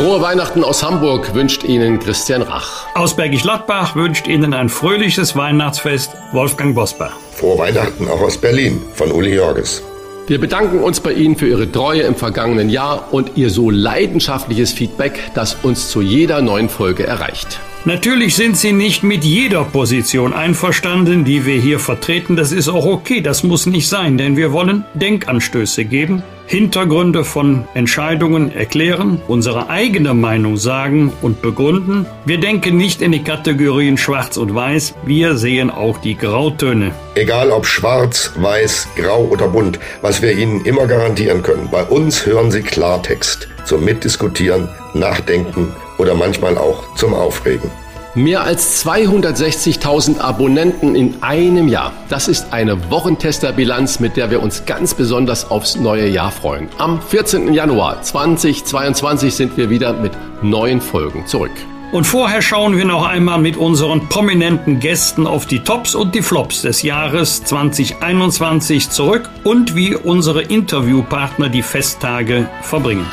Frohe 0.00 0.22
Weihnachten 0.22 0.64
aus 0.64 0.82
Hamburg 0.82 1.34
wünscht 1.34 1.62
Ihnen 1.62 1.98
Christian 1.98 2.40
Rach. 2.40 2.86
Aus 2.94 3.14
Bergisch 3.14 3.42
Gladbach 3.42 3.96
wünscht 3.96 4.28
Ihnen 4.28 4.54
ein 4.54 4.70
fröhliches 4.70 5.36
Weihnachtsfest 5.36 6.12
Wolfgang 6.32 6.74
Bosbach. 6.74 7.12
Frohe 7.32 7.58
Weihnachten 7.58 8.08
auch 8.08 8.22
aus 8.22 8.38
Berlin 8.38 8.80
von 8.94 9.12
Uli 9.12 9.34
Jorges. 9.34 9.82
Wir 10.26 10.40
bedanken 10.40 10.82
uns 10.82 11.00
bei 11.00 11.12
Ihnen 11.12 11.36
für 11.36 11.48
Ihre 11.48 11.70
Treue 11.70 12.00
im 12.00 12.14
vergangenen 12.14 12.70
Jahr 12.70 13.12
und 13.12 13.32
Ihr 13.36 13.50
so 13.50 13.68
leidenschaftliches 13.68 14.72
Feedback, 14.72 15.20
das 15.34 15.58
uns 15.62 15.90
zu 15.90 16.00
jeder 16.00 16.40
neuen 16.40 16.70
Folge 16.70 17.06
erreicht. 17.06 17.60
Natürlich 17.86 18.36
sind 18.36 18.58
Sie 18.58 18.72
nicht 18.72 19.02
mit 19.02 19.24
jeder 19.24 19.64
Position 19.64 20.34
einverstanden, 20.34 21.24
die 21.24 21.46
wir 21.46 21.58
hier 21.58 21.78
vertreten. 21.78 22.36
Das 22.36 22.52
ist 22.52 22.68
auch 22.68 22.84
okay, 22.84 23.22
das 23.22 23.42
muss 23.42 23.64
nicht 23.64 23.88
sein, 23.88 24.18
denn 24.18 24.36
wir 24.36 24.52
wollen 24.52 24.84
Denkanstöße 24.92 25.86
geben, 25.86 26.22
Hintergründe 26.46 27.24
von 27.24 27.64
Entscheidungen 27.72 28.54
erklären, 28.54 29.22
unsere 29.28 29.70
eigene 29.70 30.12
Meinung 30.12 30.58
sagen 30.58 31.10
und 31.22 31.40
begründen. 31.40 32.04
Wir 32.26 32.38
denken 32.38 32.76
nicht 32.76 33.00
in 33.00 33.12
die 33.12 33.24
Kategorien 33.24 33.96
schwarz 33.96 34.36
und 34.36 34.54
weiß, 34.54 34.94
wir 35.06 35.36
sehen 35.36 35.70
auch 35.70 35.96
die 36.02 36.18
Grautöne. 36.18 36.92
Egal 37.14 37.50
ob 37.50 37.64
schwarz, 37.64 38.32
weiß, 38.36 38.88
grau 38.94 39.24
oder 39.24 39.48
bunt, 39.48 39.80
was 40.02 40.20
wir 40.20 40.36
Ihnen 40.36 40.66
immer 40.66 40.86
garantieren 40.86 41.42
können, 41.42 41.70
bei 41.72 41.84
uns 41.84 42.26
hören 42.26 42.50
Sie 42.50 42.60
Klartext 42.60 43.48
zum 43.64 43.86
Mitdiskutieren, 43.86 44.68
Nachdenken 44.92 45.72
oder 46.00 46.14
manchmal 46.14 46.56
auch 46.56 46.82
zum 46.96 47.12
Aufregen. 47.12 47.70
Mehr 48.16 48.42
als 48.42 48.84
260.000 48.84 50.18
Abonnenten 50.18 50.96
in 50.96 51.22
einem 51.22 51.68
Jahr. 51.68 51.92
Das 52.08 52.26
ist 52.26 52.52
eine 52.52 52.90
Wochentester-Bilanz, 52.90 54.00
mit 54.00 54.16
der 54.16 54.32
wir 54.32 54.42
uns 54.42 54.64
ganz 54.66 54.94
besonders 54.94 55.48
aufs 55.48 55.76
neue 55.76 56.08
Jahr 56.08 56.32
freuen. 56.32 56.68
Am 56.78 57.00
14. 57.00 57.54
Januar 57.54 58.02
2022 58.02 59.32
sind 59.32 59.56
wir 59.56 59.70
wieder 59.70 59.92
mit 59.92 60.10
neuen 60.42 60.80
Folgen 60.80 61.24
zurück. 61.26 61.52
Und 61.92 62.04
vorher 62.04 62.40
schauen 62.42 62.76
wir 62.76 62.84
noch 62.84 63.06
einmal 63.06 63.38
mit 63.38 63.56
unseren 63.56 64.08
prominenten 64.08 64.80
Gästen 64.80 65.26
auf 65.26 65.46
die 65.46 65.60
Tops 65.60 65.94
und 65.94 66.14
die 66.14 66.22
Flops 66.22 66.62
des 66.62 66.82
Jahres 66.82 67.44
2021 67.44 68.90
zurück 68.90 69.28
und 69.44 69.76
wie 69.76 69.94
unsere 69.94 70.42
Interviewpartner 70.42 71.48
die 71.48 71.62
Festtage 71.62 72.48
verbringen. 72.62 73.06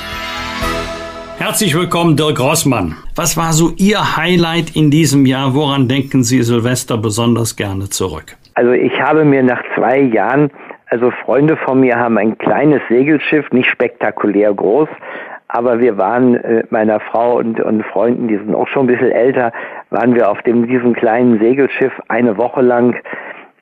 Herzlich 1.48 1.78
willkommen, 1.78 2.18
Dirk 2.18 2.42
Rossmann. 2.42 2.98
Was 3.16 3.38
war 3.38 3.54
so 3.54 3.72
Ihr 3.78 4.18
Highlight 4.18 4.76
in 4.76 4.92
diesem 4.92 5.26
Jahr? 5.26 5.56
Woran 5.56 5.88
denken 5.88 6.22
Sie 6.22 6.44
Silvester 6.44 6.98
besonders 6.98 7.56
gerne 7.56 7.88
zurück? 7.88 8.36
Also 8.56 8.74
ich 8.74 9.00
habe 9.00 9.24
mir 9.24 9.42
nach 9.44 9.64
zwei 9.74 9.98
Jahren, 10.02 10.52
also 10.88 11.10
Freunde 11.24 11.56
von 11.56 11.80
mir 11.80 11.96
haben 11.96 12.18
ein 12.18 12.38
kleines 12.38 12.82
Segelschiff, 12.90 13.50
nicht 13.52 13.70
spektakulär 13.70 14.54
groß, 14.54 14.90
aber 15.48 15.80
wir 15.80 15.98
waren 15.98 16.36
äh, 16.36 16.64
meiner 16.70 17.00
Frau 17.00 17.38
und, 17.38 17.62
und 17.62 17.86
Freunden, 17.86 18.28
die 18.28 18.36
sind 18.36 18.54
auch 18.54 18.68
schon 18.68 18.84
ein 18.84 18.88
bisschen 18.88 19.14
älter, 19.14 19.54
waren 19.90 20.16
wir 20.16 20.30
auf 20.30 20.42
dem, 20.42 20.68
diesem 20.68 20.94
kleinen 20.94 21.40
Segelschiff 21.40 21.94
eine 22.10 22.36
Woche 22.36 22.60
lang 22.60 22.94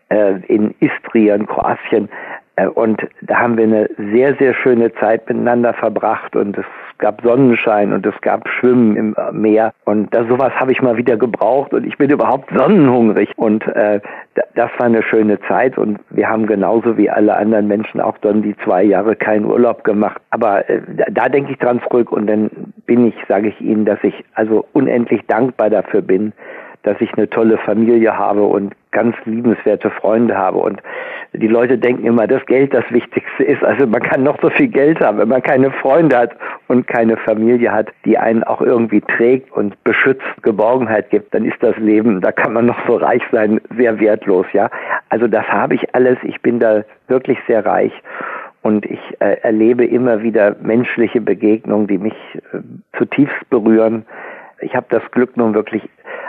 äh, 0.09 0.39
in 0.47 0.73
Istrien, 0.79 1.45
Kroatien. 1.45 2.09
Äh, 2.55 2.67
und 2.67 3.01
da 3.21 3.39
haben 3.39 3.57
wir 3.57 3.65
eine 3.65 3.89
sehr, 4.11 4.35
sehr 4.35 4.53
schöne 4.53 4.93
Zeit 4.95 5.27
miteinander 5.27 5.73
verbracht 5.73 6.35
und 6.35 6.57
es 6.57 6.65
gab 6.97 7.21
Sonnenschein 7.21 7.91
und 7.91 8.05
es 8.05 8.19
gab 8.21 8.47
Schwimmen 8.47 8.95
im 8.95 9.15
Meer 9.33 9.73
und 9.83 10.13
das, 10.13 10.27
sowas 10.29 10.53
habe 10.53 10.71
ich 10.71 10.81
mal 10.81 10.95
wieder 10.95 11.17
gebraucht 11.17 11.73
und 11.73 11.85
ich 11.85 11.97
bin 11.97 12.09
überhaupt 12.09 12.49
sonnenhungrig 12.55 13.31
und 13.35 13.67
äh, 13.67 13.99
das 14.55 14.69
war 14.77 14.85
eine 14.85 15.03
schöne 15.03 15.39
Zeit 15.41 15.77
und 15.77 15.99
wir 16.09 16.29
haben 16.29 16.45
genauso 16.45 16.97
wie 16.97 17.09
alle 17.09 17.35
anderen 17.35 17.67
Menschen 17.67 17.99
auch 17.99 18.17
dann 18.19 18.41
die 18.41 18.55
zwei 18.63 18.83
Jahre 18.83 19.15
keinen 19.15 19.45
Urlaub 19.45 19.83
gemacht. 19.83 20.21
Aber 20.29 20.69
äh, 20.69 20.81
da, 20.95 21.05
da 21.11 21.29
denke 21.29 21.51
ich 21.51 21.57
dran 21.57 21.81
zurück 21.89 22.11
und 22.11 22.27
dann 22.27 22.49
bin 22.85 23.07
ich, 23.07 23.15
sage 23.27 23.49
ich 23.49 23.59
Ihnen, 23.59 23.85
dass 23.85 23.99
ich 24.03 24.23
also 24.33 24.65
unendlich 24.73 25.21
dankbar 25.27 25.69
dafür 25.69 26.01
bin, 26.01 26.31
dass 26.85 26.99
ich 27.01 27.13
eine 27.15 27.29
tolle 27.29 27.57
Familie 27.57 28.17
habe 28.17 28.43
und 28.43 28.73
ganz 28.91 29.15
liebenswerte 29.25 29.89
Freunde 29.89 30.37
habe. 30.37 30.59
Und 30.59 30.81
die 31.33 31.47
Leute 31.47 31.77
denken 31.77 32.05
immer, 32.05 32.27
dass 32.27 32.45
Geld 32.45 32.73
das 32.73 32.85
Wichtigste 32.91 33.43
ist. 33.43 33.63
Also 33.63 33.85
man 33.87 34.01
kann 34.01 34.23
noch 34.23 34.37
so 34.41 34.49
viel 34.49 34.67
Geld 34.67 34.99
haben, 35.01 35.17
wenn 35.17 35.27
man 35.27 35.41
keine 35.41 35.71
Freunde 35.71 36.17
hat 36.17 36.35
und 36.67 36.87
keine 36.87 37.17
Familie 37.17 37.71
hat, 37.71 37.89
die 38.05 38.17
einen 38.17 38.43
auch 38.43 38.61
irgendwie 38.61 39.01
trägt 39.01 39.51
und 39.51 39.81
beschützt, 39.83 40.23
Geborgenheit 40.43 41.09
gibt, 41.09 41.33
dann 41.33 41.43
ist 41.43 41.61
das 41.61 41.75
Leben, 41.77 42.21
da 42.21 42.31
kann 42.31 42.53
man 42.53 42.67
noch 42.67 42.79
so 42.87 42.95
reich 42.95 43.23
sein, 43.31 43.59
sehr 43.77 43.99
wertlos, 43.99 44.45
ja. 44.53 44.69
Also 45.09 45.27
das 45.27 45.45
habe 45.47 45.75
ich 45.75 45.93
alles. 45.93 46.17
Ich 46.23 46.41
bin 46.41 46.59
da 46.59 46.83
wirklich 47.07 47.37
sehr 47.47 47.65
reich 47.65 47.93
und 48.65 48.85
ich 48.85 48.99
äh, 49.19 49.37
erlebe 49.41 49.85
immer 49.85 50.23
wieder 50.23 50.55
menschliche 50.59 51.21
Begegnungen, 51.21 51.85
die 51.85 51.99
mich 51.99 52.15
äh, 52.51 52.57
zutiefst 52.97 53.49
berühren. 53.51 54.05
Ich 54.65 54.75
habe 54.75 54.87
das 54.89 55.03
Glück 55.11 55.37
nun 55.37 55.53
wirklich 55.53 55.83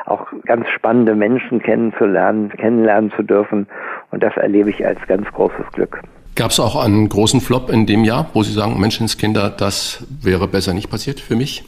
auch 0.05 0.27
ganz 0.45 0.69
spannende 0.69 1.15
Menschen 1.15 1.61
kennenzulernen, 1.63 2.51
kennenlernen 2.51 3.11
zu 3.17 3.23
dürfen. 3.23 3.67
Und 4.11 4.23
das 4.23 4.37
erlebe 4.37 4.71
ich 4.71 4.87
als 4.87 5.01
ganz 5.09 5.27
großes 5.33 5.67
Glück. 5.73 6.01
Gab 6.37 6.51
es 6.51 6.61
auch 6.61 6.85
einen 6.85 7.09
großen 7.09 7.41
Flop 7.41 7.71
in 7.71 7.87
dem 7.87 8.05
Jahr, 8.05 8.29
wo 8.35 8.43
Sie 8.43 8.53
sagen, 8.53 8.79
Menschenskinder, 8.79 9.49
das 9.49 10.07
wäre 10.23 10.47
besser 10.49 10.75
nicht 10.75 10.91
passiert 10.91 11.19
für 11.19 11.35
mich? 11.35 11.65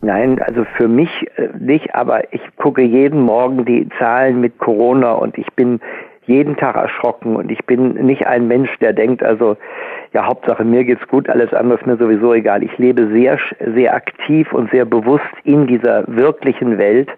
Nein, 0.00 0.40
also 0.40 0.64
für 0.76 0.88
mich 0.88 1.10
äh, 1.36 1.48
nicht, 1.58 1.94
aber 1.94 2.32
ich 2.32 2.40
gucke 2.56 2.82
jeden 2.82 3.20
Morgen 3.20 3.64
die 3.64 3.88
Zahlen 3.98 4.40
mit 4.40 4.58
Corona 4.58 5.12
und 5.12 5.36
ich 5.36 5.52
bin 5.54 5.80
jeden 6.26 6.56
Tag 6.56 6.76
erschrocken 6.76 7.36
und 7.36 7.50
ich 7.50 7.64
bin 7.66 7.94
nicht 7.94 8.26
ein 8.26 8.48
Mensch, 8.48 8.70
der 8.80 8.92
denkt, 8.92 9.22
also 9.22 9.56
ja, 10.12 10.26
Hauptsache 10.26 10.64
mir 10.64 10.84
geht's 10.84 11.06
gut, 11.08 11.28
alles 11.28 11.52
andere 11.52 11.78
ist 11.78 11.86
mir 11.86 11.96
sowieso 11.96 12.32
egal. 12.34 12.62
Ich 12.62 12.76
lebe 12.78 13.08
sehr, 13.08 13.38
sehr 13.74 13.94
aktiv 13.94 14.52
und 14.52 14.70
sehr 14.70 14.84
bewusst 14.84 15.24
in 15.44 15.66
dieser 15.66 16.04
wirklichen 16.06 16.78
Welt 16.78 17.10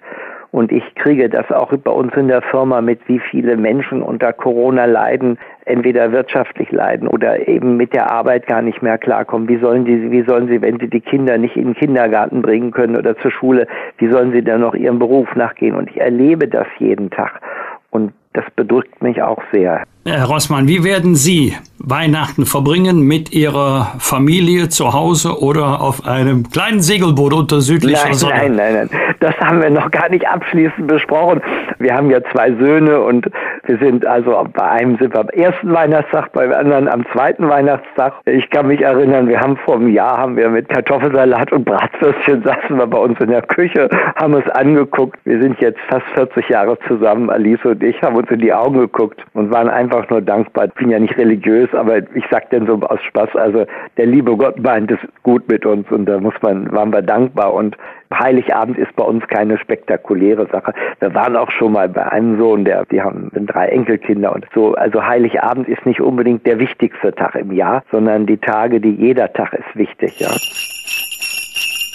und 0.50 0.72
ich 0.72 0.94
kriege 0.94 1.28
das 1.28 1.50
auch 1.50 1.70
bei 1.76 1.91
uns 1.91 2.14
in 2.14 2.28
der 2.28 2.41
Firma 2.41 2.80
mit, 2.80 3.06
wie 3.06 3.18
viele 3.18 3.56
Menschen 3.56 4.00
unter 4.00 4.32
Corona 4.32 4.86
leiden, 4.86 5.38
entweder 5.66 6.10
wirtschaftlich 6.10 6.70
leiden 6.72 7.06
oder 7.06 7.47
eben 7.47 7.76
mit 7.76 7.92
der 7.92 8.10
Arbeit 8.10 8.47
gar 8.47 8.62
nicht 8.62 8.80
mehr 8.80 8.97
klarkommen. 8.97 9.48
Wie 9.48 9.58
sollen 9.58 9.84
die, 9.84 10.10
wie 10.10 10.22
sollen 10.22 10.48
sie, 10.48 10.62
wenn 10.62 10.80
sie 10.80 10.88
die 10.88 11.02
Kinder 11.02 11.36
nicht 11.36 11.56
in 11.56 11.64
den 11.64 11.74
Kindergarten 11.74 12.41
bringen 12.41 12.70
können 12.70 12.97
oder 12.97 13.16
zur 13.18 13.30
Schule, 13.30 13.66
wie 13.98 14.08
sollen 14.08 14.32
sie 14.32 14.42
dann 14.42 14.62
noch 14.62 14.74
ihrem 14.74 14.98
Beruf 14.98 15.28
nachgehen? 15.34 15.74
Und 15.74 15.91
ich 15.91 16.00
erlebe 16.00 16.48
das 16.48 16.66
jeden 16.78 17.10
Tag. 17.10 17.42
Und 17.91 18.12
das 18.38 18.44
bedrückt 18.54 19.03
mich 19.03 19.21
auch 19.21 19.43
sehr. 19.53 19.82
Herr 20.06 20.25
Rossmann, 20.26 20.69
wie 20.69 20.84
werden 20.84 21.16
Sie 21.16 21.54
Weihnachten 21.78 22.47
verbringen 22.47 23.00
mit 23.00 23.32
Ihrer 23.32 23.94
Familie 23.99 24.69
zu 24.69 24.93
Hause 24.93 25.43
oder 25.43 25.81
auf 25.81 26.06
einem 26.06 26.48
kleinen 26.48 26.81
Segelboot 26.81 27.34
unter 27.34 27.60
südlicher 27.60 28.04
nein, 28.04 28.15
Sonne? 28.15 28.34
Nein, 28.37 28.56
nein, 28.56 28.75
nein. 28.75 29.00
Das 29.19 29.34
haben 29.38 29.60
wir 29.60 29.71
noch 29.71 29.91
gar 29.91 30.09
nicht 30.09 30.27
abschließend 30.28 30.87
besprochen. 30.87 31.43
Wir 31.81 31.94
haben 31.94 32.10
ja 32.10 32.21
zwei 32.32 32.53
Söhne 32.53 33.00
und 33.00 33.27
wir 33.68 33.76
sind 33.78 34.06
also 34.06 34.46
bei 34.54 34.64
einem 34.64 34.96
sind 34.96 35.12
wir 35.12 35.20
am 35.20 35.28
ersten 35.28 35.72
Weihnachtstag, 35.72 36.32
beim 36.32 36.52
anderen 36.52 36.88
am 36.88 37.04
zweiten 37.12 37.46
Weihnachtstag. 37.48 38.14
Ich 38.24 38.48
kann 38.48 38.66
mich 38.66 38.80
erinnern, 38.80 39.28
wir 39.28 39.38
haben 39.38 39.58
vor 39.58 39.76
einem 39.76 39.88
Jahr 39.88 40.16
haben 40.16 40.36
wir 40.38 40.48
mit 40.48 40.70
Kartoffelsalat 40.70 41.52
und 41.52 41.66
Bratwürstchen 41.66 42.42
saßen 42.44 42.78
wir 42.78 42.86
bei 42.86 42.96
uns 42.96 43.20
in 43.20 43.28
der 43.28 43.42
Küche, 43.42 43.90
haben 44.16 44.32
uns 44.32 44.48
angeguckt. 44.48 45.20
Wir 45.24 45.42
sind 45.42 45.60
jetzt 45.60 45.80
fast 45.88 46.06
40 46.14 46.48
Jahre 46.48 46.78
zusammen, 46.88 47.28
Alice 47.28 47.62
und 47.65 47.82
ich, 47.82 48.00
haben 48.03 48.16
uns 48.16 48.30
in 48.30 48.41
die 48.41 48.54
Augen 48.54 48.78
geguckt 48.78 49.22
und 49.34 49.50
waren 49.50 49.68
einfach 49.68 50.09
nur 50.09 50.22
dankbar. 50.22 50.66
Ich 50.66 50.74
bin 50.74 50.88
ja 50.88 50.98
nicht 50.98 51.18
religiös, 51.18 51.68
aber 51.74 51.98
ich 51.98 52.24
sag 52.30 52.48
denn 52.48 52.66
so 52.66 52.80
aus 52.80 53.03
Spaß, 53.03 53.36
also 53.36 53.66
der 53.98 54.06
liebe 54.06 54.34
Gott 54.34 54.59
meint 54.62 54.91
es 54.91 54.98
gut 55.22 55.47
mit 55.47 55.66
uns 55.66 55.86
und 55.91 56.06
da 56.06 56.18
muss 56.18 56.34
man, 56.41 56.72
waren 56.72 56.91
wir 56.91 57.03
dankbar 57.03 57.53
und 57.53 57.76
Heiligabend 58.13 58.78
ist 58.78 58.95
bei 58.97 59.05
uns 59.05 59.27
keine 59.28 59.59
spektakuläre 59.59 60.47
Sache. 60.51 60.72
Wir 61.01 61.15
waren 61.15 61.37
auch 61.37 61.51
schon 61.51 61.72
mal 61.72 61.89
bei 61.89 62.10
einem 62.10 62.39
Sohn, 62.39 62.65
der, 62.65 62.84
die 62.87 63.03
haben 63.03 63.31
drei 63.33 63.69
Enkelkinder 63.69 64.34
und 64.34 64.47
so. 64.55 64.75
Also 64.75 65.05
Heiligabend 65.05 65.69
ist 65.69 65.84
nicht 65.84 66.01
unbedingt 66.01 66.47
der 66.47 66.59
wichtigste 66.59 67.15
Tag 67.15 67.34
im 67.34 67.53
Jahr, 67.53 67.83
sondern 67.91 68.27
die 68.27 68.39
Tage, 68.39 68.81
die 68.81 68.93
jeder 68.93 69.33
Tag 69.33 69.53
ist 69.53 69.75
wichtig, 69.75 70.19
ja. 70.21 70.31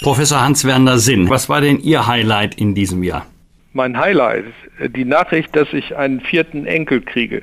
Professor 0.02 0.42
Hans-Werner 0.42 0.98
Sinn, 0.98 1.30
was 1.30 1.48
war 1.48 1.60
denn 1.60 1.78
Ihr 1.80 2.06
Highlight 2.06 2.60
in 2.60 2.74
diesem 2.74 3.02
Jahr? 3.02 3.26
Mein 3.72 3.98
Highlight 3.98 4.44
ist 4.78 4.94
die 4.94 5.04
Nachricht, 5.04 5.56
dass 5.56 5.72
ich 5.72 5.96
einen 5.96 6.20
vierten 6.20 6.66
Enkel 6.66 7.00
kriege. 7.00 7.42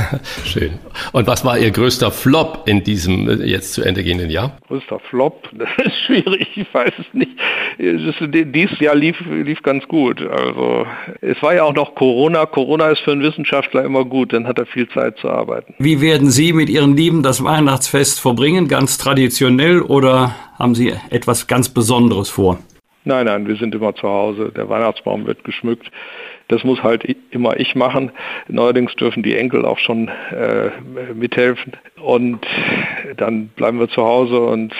Schön. 0.44 0.78
Und 1.12 1.26
was 1.26 1.44
war 1.44 1.58
Ihr 1.58 1.70
größter 1.70 2.10
Flop 2.10 2.64
in 2.66 2.82
diesem 2.82 3.28
äh, 3.28 3.44
jetzt 3.44 3.74
zu 3.74 3.82
Ende 3.82 4.02
gehenden 4.02 4.30
Jahr? 4.30 4.58
Größter 4.68 4.98
Flop? 4.98 5.48
Das 5.62 5.68
ist 5.86 5.96
schwierig, 6.06 6.48
ich 6.56 6.74
weiß 6.74 6.92
es 6.98 7.06
nicht. 7.12 7.32
Dieses 7.82 8.78
Jahr 8.78 8.94
lief, 8.94 9.16
lief 9.28 9.62
ganz 9.62 9.86
gut. 9.88 10.22
Also 10.22 10.86
es 11.20 11.42
war 11.42 11.54
ja 11.54 11.64
auch 11.64 11.74
noch 11.74 11.94
Corona. 11.94 12.46
Corona 12.46 12.88
ist 12.90 13.00
für 13.00 13.12
einen 13.12 13.22
Wissenschaftler 13.22 13.84
immer 13.84 14.04
gut, 14.04 14.32
dann 14.32 14.46
hat 14.46 14.58
er 14.58 14.66
viel 14.66 14.88
Zeit 14.88 15.18
zu 15.18 15.28
arbeiten. 15.28 15.74
Wie 15.78 16.00
werden 16.00 16.30
Sie 16.30 16.52
mit 16.52 16.70
Ihren 16.70 16.96
Lieben 16.96 17.22
das 17.22 17.42
Weihnachtsfest 17.42 18.20
verbringen? 18.20 18.68
Ganz 18.68 18.98
traditionell 18.98 19.82
oder 19.82 20.34
haben 20.58 20.74
Sie 20.74 20.94
etwas 21.10 21.48
ganz 21.48 21.68
Besonderes 21.68 22.30
vor? 22.30 22.58
Nein, 23.04 23.26
nein, 23.26 23.48
wir 23.48 23.56
sind 23.56 23.74
immer 23.74 23.94
zu 23.96 24.08
Hause. 24.08 24.52
Der 24.54 24.68
Weihnachtsbaum 24.68 25.26
wird 25.26 25.42
geschmückt. 25.42 25.90
Das 26.46 26.62
muss 26.62 26.82
halt 26.84 27.04
immer 27.30 27.58
ich 27.58 27.74
machen. 27.74 28.12
Neuerdings 28.46 28.94
dürfen 28.94 29.24
die 29.24 29.36
Enkel 29.36 29.64
auch 29.64 29.78
schon 29.78 30.08
äh, 30.30 30.70
mithelfen. 31.14 31.72
Und 32.00 32.46
dann 33.16 33.48
bleiben 33.48 33.80
wir 33.80 33.88
zu 33.88 34.02
Hause 34.02 34.38
und 34.40 34.72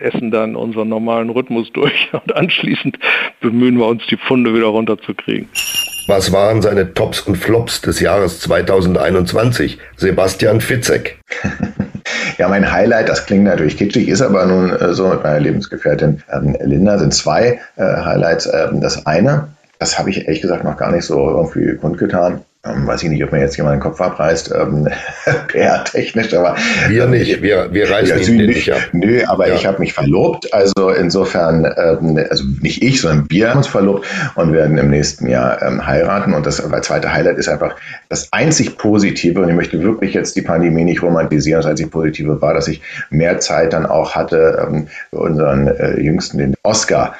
essen 0.00 0.30
dann 0.30 0.56
unseren 0.56 0.88
normalen 0.88 1.30
Rhythmus 1.30 1.70
durch. 1.72 2.10
Und 2.12 2.34
anschließend 2.34 2.98
bemühen 3.40 3.78
wir 3.78 3.86
uns, 3.86 4.06
die 4.06 4.16
Pfunde 4.16 4.54
wieder 4.54 4.66
runterzukriegen. 4.66 5.48
Was 6.08 6.32
waren 6.32 6.62
seine 6.62 6.94
Tops 6.94 7.20
und 7.22 7.36
Flops 7.36 7.80
des 7.80 7.98
Jahres 7.98 8.38
2021? 8.40 9.78
Sebastian 9.96 10.60
Fitzek. 10.60 11.18
Ja, 12.38 12.48
mein 12.48 12.70
Highlight, 12.70 13.08
das 13.08 13.26
klingt 13.26 13.44
natürlich 13.44 13.76
kitschig, 13.76 14.08
ist 14.08 14.20
aber 14.20 14.46
nun 14.46 14.70
äh, 14.70 14.92
so 14.92 15.08
mit 15.08 15.22
meiner 15.22 15.40
Lebensgefährtin 15.40 16.22
ähm, 16.32 16.56
Linda 16.60 16.98
sind 16.98 17.12
zwei 17.14 17.58
äh, 17.76 17.82
Highlights. 17.82 18.46
Ähm, 18.46 18.80
das 18.80 19.06
eine, 19.06 19.48
das 19.78 19.98
habe 19.98 20.10
ich 20.10 20.26
ehrlich 20.26 20.42
gesagt 20.42 20.62
noch 20.62 20.76
gar 20.76 20.92
nicht 20.92 21.04
so 21.04 21.30
irgendwie 21.30 21.76
kundgetan. 21.76 22.42
Ähm, 22.68 22.86
weiß 22.86 23.02
ich 23.02 23.10
nicht, 23.10 23.22
ob 23.24 23.32
mir 23.32 23.40
jetzt 23.40 23.56
jemand 23.56 23.76
den 23.76 23.80
Kopf 23.80 24.00
abreißt, 24.00 24.52
ähm, 24.54 24.88
PR-technisch, 25.48 26.34
aber. 26.34 26.56
Wir 26.88 27.06
nicht, 27.06 27.42
wir, 27.42 27.72
wir 27.72 27.90
reißen 27.90 28.18
ja, 28.18 28.28
ihn 28.28 28.46
nicht 28.46 28.72
ab. 28.72 28.80
Nö, 28.92 29.22
aber 29.26 29.48
ja. 29.48 29.54
ich 29.54 29.66
habe 29.66 29.78
mich 29.78 29.92
verlobt, 29.92 30.52
also 30.52 30.90
insofern, 30.90 31.64
ähm, 31.76 32.24
also 32.30 32.44
nicht 32.60 32.82
ich, 32.82 33.00
sondern 33.00 33.26
wir 33.30 33.50
haben 33.50 33.58
uns 33.58 33.66
verlobt 33.66 34.06
und 34.34 34.52
werden 34.52 34.78
im 34.78 34.90
nächsten 34.90 35.28
Jahr 35.28 35.62
ähm, 35.62 35.86
heiraten. 35.86 36.34
Und 36.34 36.46
das 36.46 36.56
zweite 36.82 37.12
Highlight 37.12 37.38
ist 37.38 37.48
einfach 37.48 37.76
das 38.08 38.32
einzig 38.32 38.78
Positive, 38.78 39.40
und 39.40 39.48
ich 39.48 39.54
möchte 39.54 39.82
wirklich 39.82 40.14
jetzt 40.14 40.36
die 40.36 40.42
Pandemie 40.42 40.84
nicht 40.84 41.02
romantisieren, 41.02 41.60
das 41.60 41.70
einzig 41.70 41.90
Positive 41.90 42.40
war, 42.40 42.54
dass 42.54 42.68
ich 42.68 42.82
mehr 43.10 43.38
Zeit 43.38 43.72
dann 43.72 43.86
auch 43.86 44.14
hatte, 44.14 44.66
ähm, 44.66 44.88
für 45.10 45.18
unseren 45.18 45.68
äh, 45.68 46.00
Jüngsten, 46.00 46.38
den 46.38 46.54
Oscar, 46.62 47.14
ähm, 47.14 47.16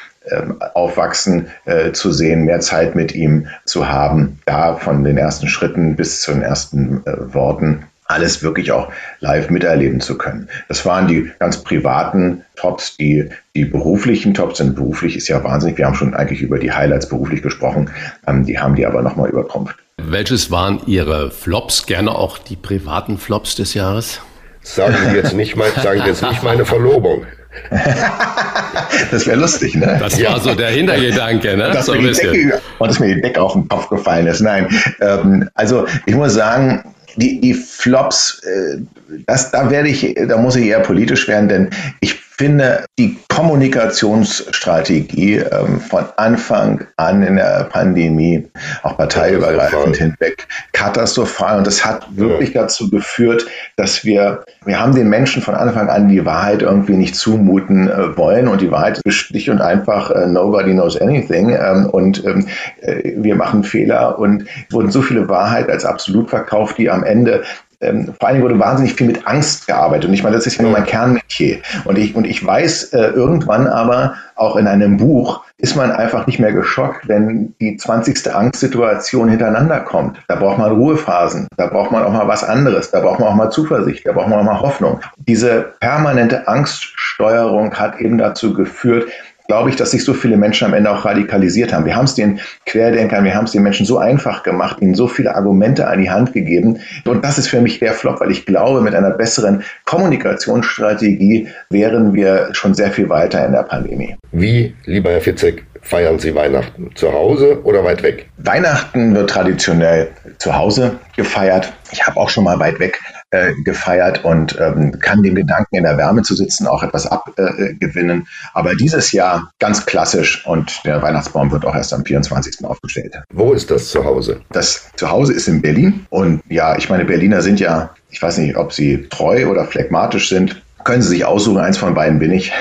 aufwachsen 0.74 1.48
äh, 1.64 1.92
zu 1.92 2.12
sehen, 2.12 2.44
mehr 2.44 2.60
Zeit 2.60 2.94
mit 2.94 3.14
ihm 3.14 3.46
zu 3.64 3.88
haben, 3.88 4.38
da 4.46 4.74
von 4.76 5.04
den 5.04 5.16
ersten 5.16 5.48
Schritten 5.48 5.96
bis 5.96 6.20
zu 6.22 6.32
den 6.32 6.42
ersten 6.42 7.02
äh, 7.06 7.34
Worten 7.34 7.84
alles 8.08 8.42
wirklich 8.42 8.70
auch 8.70 8.90
live 9.20 9.50
miterleben 9.50 10.00
zu 10.00 10.16
können. 10.16 10.48
Das 10.68 10.86
waren 10.86 11.08
die 11.08 11.30
ganz 11.38 11.62
privaten 11.62 12.44
Tops, 12.54 12.96
die, 12.96 13.28
die 13.54 13.64
beruflichen 13.64 14.32
Tops 14.32 14.58
sind. 14.58 14.76
Beruflich 14.76 15.16
ist 15.16 15.28
ja 15.28 15.42
wahnsinnig. 15.42 15.78
Wir 15.78 15.86
haben 15.86 15.94
schon 15.94 16.14
eigentlich 16.14 16.40
über 16.40 16.58
die 16.58 16.72
Highlights 16.72 17.08
beruflich 17.08 17.42
gesprochen. 17.42 17.90
Ähm, 18.26 18.44
die 18.44 18.58
haben 18.58 18.76
die 18.76 18.86
aber 18.86 19.02
nochmal 19.02 19.30
übertrumpft. 19.30 19.76
Welches 19.96 20.50
waren 20.50 20.80
Ihre 20.86 21.30
Flops? 21.30 21.86
Gerne 21.86 22.14
auch 22.14 22.38
die 22.38 22.56
privaten 22.56 23.18
Flops 23.18 23.56
des 23.56 23.74
Jahres? 23.74 24.20
Sagen 24.62 24.96
Sie 25.08 25.16
jetzt 25.16 25.34
nicht, 25.34 25.56
mein, 25.56 25.72
sagen 25.72 26.00
Sie 26.02 26.08
jetzt 26.08 26.22
nicht 26.22 26.42
meine 26.42 26.64
Verlobung. 26.64 27.24
das 29.10 29.26
wäre 29.26 29.38
lustig, 29.38 29.74
ne? 29.74 29.96
Das 30.00 30.22
war 30.22 30.40
so 30.40 30.54
der 30.54 30.68
Hintergedanke, 30.68 31.56
ne? 31.56 31.70
Dass, 31.70 31.86
so 31.86 31.94
mir, 31.94 32.12
Decke, 32.12 32.60
und 32.78 32.88
dass 32.88 33.00
mir 33.00 33.14
die 33.14 33.20
Decke 33.20 33.40
auf 33.40 33.52
den 33.52 33.68
Kopf 33.68 33.88
gefallen 33.88 34.26
ist. 34.26 34.40
Nein, 34.40 34.68
ähm, 35.00 35.48
also 35.54 35.86
ich 36.06 36.14
muss 36.14 36.34
sagen, 36.34 36.84
die, 37.16 37.40
die 37.40 37.54
Flops, 37.54 38.42
äh, 38.44 38.78
das, 39.26 39.50
da 39.50 39.70
werde 39.70 39.88
ich, 39.88 40.14
da 40.28 40.36
muss 40.36 40.56
ich 40.56 40.66
eher 40.66 40.80
politisch 40.80 41.28
werden, 41.28 41.48
denn 41.48 41.70
ich 42.00 42.25
finde 42.36 42.84
die 42.98 43.16
Kommunikationsstrategie 43.28 45.36
ähm, 45.36 45.80
von 45.80 46.04
Anfang 46.16 46.84
an 46.96 47.22
in 47.22 47.36
der 47.36 47.64
Pandemie, 47.64 48.46
auch 48.82 48.98
parteiübergreifend 48.98 49.96
hinweg, 49.96 50.46
katastrophal. 50.72 51.58
Und 51.58 51.66
das 51.66 51.84
hat 51.84 52.06
wirklich 52.16 52.52
ja. 52.52 52.62
dazu 52.62 52.90
geführt, 52.90 53.46
dass 53.76 54.04
wir, 54.04 54.44
wir 54.66 54.78
haben 54.78 54.94
den 54.94 55.08
Menschen 55.08 55.40
von 55.40 55.54
Anfang 55.54 55.88
an 55.88 56.08
die 56.08 56.26
Wahrheit 56.26 56.60
irgendwie 56.60 56.96
nicht 56.96 57.16
zumuten 57.16 57.88
äh, 57.88 58.14
wollen. 58.18 58.48
Und 58.48 58.60
die 58.60 58.70
Wahrheit 58.70 59.00
ist 59.04 59.14
schlicht 59.14 59.48
und 59.48 59.62
einfach, 59.62 60.10
äh, 60.10 60.26
nobody 60.26 60.72
knows 60.72 61.00
anything. 61.00 61.48
Ähm, 61.50 61.86
und 61.86 62.22
ähm, 62.24 62.46
äh, 62.82 63.14
wir 63.16 63.36
machen 63.36 63.64
Fehler 63.64 64.18
und 64.18 64.44
wurden 64.70 64.90
so 64.90 65.00
viele 65.00 65.26
Wahrheit 65.28 65.70
als 65.70 65.86
absolut 65.86 66.28
verkauft, 66.28 66.76
die 66.76 66.90
am 66.90 67.02
Ende 67.02 67.44
ähm, 67.80 68.14
vor 68.18 68.28
allem 68.28 68.42
wurde 68.42 68.58
wahnsinnig 68.58 68.94
viel 68.94 69.06
mit 69.06 69.26
Angst 69.26 69.66
gearbeitet. 69.66 70.06
Und 70.06 70.14
ich 70.14 70.22
meine, 70.22 70.36
das 70.36 70.46
ist 70.46 70.56
ja 70.56 70.62
nur 70.62 70.72
mein 70.72 70.86
Kernmetier. 70.86 71.58
Und 71.84 71.98
ich, 71.98 72.14
und 72.14 72.26
ich 72.26 72.44
weiß 72.44 72.92
äh, 72.92 73.08
irgendwann 73.08 73.66
aber, 73.66 74.14
auch 74.36 74.56
in 74.56 74.66
einem 74.66 74.98
Buch, 74.98 75.42
ist 75.58 75.76
man 75.76 75.90
einfach 75.90 76.26
nicht 76.26 76.38
mehr 76.38 76.52
geschockt, 76.52 77.08
wenn 77.08 77.54
die 77.58 77.76
20. 77.76 78.34
Angstsituation 78.34 79.30
hintereinander 79.30 79.80
kommt. 79.80 80.18
Da 80.28 80.36
braucht 80.36 80.58
man 80.58 80.72
Ruhephasen, 80.72 81.48
da 81.56 81.66
braucht 81.66 81.90
man 81.90 82.04
auch 82.04 82.12
mal 82.12 82.28
was 82.28 82.44
anderes, 82.44 82.90
da 82.90 83.00
braucht 83.00 83.18
man 83.18 83.30
auch 83.30 83.34
mal 83.34 83.50
Zuversicht, 83.50 84.06
da 84.06 84.12
braucht 84.12 84.28
man 84.28 84.38
auch 84.38 84.44
mal 84.44 84.60
Hoffnung. 84.60 85.00
Diese 85.16 85.72
permanente 85.80 86.46
Angststeuerung 86.46 87.74
hat 87.74 87.98
eben 87.98 88.18
dazu 88.18 88.52
geführt, 88.52 89.08
glaube 89.48 89.70
ich, 89.70 89.76
dass 89.76 89.90
sich 89.90 90.04
so 90.04 90.14
viele 90.14 90.36
Menschen 90.36 90.66
am 90.66 90.74
Ende 90.74 90.90
auch 90.90 91.04
radikalisiert 91.04 91.72
haben. 91.72 91.84
Wir 91.84 91.96
haben 91.96 92.04
es 92.04 92.14
den 92.14 92.40
Querdenkern, 92.66 93.24
wir 93.24 93.34
haben 93.34 93.44
es 93.44 93.52
den 93.52 93.62
Menschen 93.62 93.86
so 93.86 93.98
einfach 93.98 94.42
gemacht, 94.42 94.78
ihnen 94.80 94.94
so 94.94 95.08
viele 95.08 95.34
Argumente 95.34 95.86
an 95.86 96.00
die 96.00 96.10
Hand 96.10 96.32
gegeben. 96.32 96.80
Und 97.04 97.24
das 97.24 97.38
ist 97.38 97.48
für 97.48 97.60
mich 97.60 97.78
der 97.78 97.92
Flop, 97.92 98.20
weil 98.20 98.30
ich 98.30 98.46
glaube, 98.46 98.80
mit 98.80 98.94
einer 98.94 99.10
besseren 99.10 99.62
Kommunikationsstrategie 99.84 101.48
wären 101.70 102.14
wir 102.14 102.48
schon 102.52 102.74
sehr 102.74 102.90
viel 102.90 103.08
weiter 103.08 103.44
in 103.46 103.52
der 103.52 103.62
Pandemie. 103.62 104.16
Wie, 104.32 104.74
lieber 104.84 105.10
Herr 105.10 105.20
Fitzek, 105.20 105.64
feiern 105.82 106.18
Sie 106.18 106.34
Weihnachten? 106.34 106.90
Zu 106.94 107.12
Hause 107.12 107.60
oder 107.64 107.84
weit 107.84 108.02
weg? 108.02 108.28
Weihnachten 108.38 109.14
wird 109.14 109.30
traditionell 109.30 110.08
zu 110.38 110.56
Hause 110.56 110.98
gefeiert. 111.16 111.72
Ich 111.92 112.06
habe 112.06 112.18
auch 112.18 112.28
schon 112.28 112.44
mal 112.44 112.58
weit 112.58 112.78
weg 112.80 112.98
äh, 113.36 113.54
gefeiert 113.62 114.24
und 114.24 114.56
ähm, 114.60 114.98
kann 115.00 115.22
dem 115.22 115.34
Gedanken 115.34 115.76
in 115.76 115.82
der 115.84 115.96
Wärme 115.98 116.22
zu 116.22 116.34
sitzen 116.34 116.66
auch 116.66 116.82
etwas 116.82 117.06
abgewinnen. 117.06 118.26
Aber 118.54 118.74
dieses 118.74 119.12
Jahr 119.12 119.50
ganz 119.58 119.84
klassisch 119.84 120.46
und 120.46 120.84
der 120.84 121.02
Weihnachtsbaum 121.02 121.50
wird 121.50 121.64
auch 121.64 121.74
erst 121.74 121.92
am 121.92 122.04
24. 122.04 122.64
aufgestellt. 122.64 123.16
Wo 123.32 123.52
ist 123.52 123.70
das 123.70 123.90
Zuhause? 123.90 124.40
Das 124.50 124.90
Zuhause 124.96 125.32
ist 125.32 125.48
in 125.48 125.60
Berlin 125.62 126.06
und 126.10 126.42
ja, 126.48 126.76
ich 126.76 126.88
meine, 126.88 127.04
Berliner 127.04 127.42
sind 127.42 127.60
ja, 127.60 127.90
ich 128.10 128.22
weiß 128.22 128.38
nicht, 128.38 128.56
ob 128.56 128.72
sie 128.72 129.06
treu 129.08 129.48
oder 129.48 129.64
phlegmatisch 129.64 130.28
sind 130.28 130.62
können 130.86 131.02
Sie 131.02 131.08
sich 131.08 131.24
aussuchen, 131.24 131.58
eins 131.58 131.78
von 131.78 131.94
beiden 131.94 132.20
bin 132.20 132.30
ich. 132.30 132.52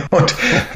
Und 0.10 0.34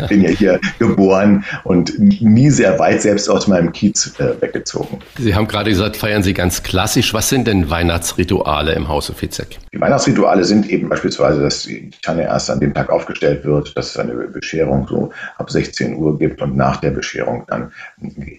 bin 0.09 0.23
ja 0.23 0.31
hier 0.31 0.61
geboren 0.79 1.45
und 1.65 1.99
nie 1.99 2.51
sehr 2.51 2.79
weit 2.79 3.03
selbst 3.03 3.29
aus 3.29 3.47
meinem 3.47 3.73
Kiez 3.73 4.15
äh, 4.19 4.41
weggezogen. 4.41 4.99
Sie 5.19 5.35
haben 5.35 5.47
gerade 5.47 5.71
gesagt, 5.71 5.97
feiern 5.97 6.23
Sie 6.23 6.35
ganz 6.35 6.63
klassisch. 6.63 7.15
Was 7.15 7.29
sind 7.29 7.47
denn 7.47 7.71
Weihnachtsrituale 7.71 8.73
im 8.73 8.89
Hause 8.89 9.15
Fitzek? 9.15 9.59
Die 9.73 9.81
Weihnachtsrituale 9.81 10.45
sind 10.45 10.69
eben 10.69 10.89
beispielsweise, 10.89 11.41
dass 11.41 11.63
die 11.63 11.91
Tanne 12.03 12.23
erst 12.23 12.51
an 12.51 12.61
dem 12.61 12.75
Tag 12.75 12.91
aufgestellt 12.91 13.45
wird, 13.45 13.77
dass 13.77 13.91
es 13.91 13.97
eine 13.97 14.15
Bescherung 14.15 14.87
so 14.89 15.11
ab 15.39 15.51
16 15.51 15.97
Uhr 15.97 16.19
gibt 16.19 16.43
und 16.43 16.57
nach 16.57 16.79
der 16.79 16.91
Bescherung 16.91 17.45
dann 17.49 17.73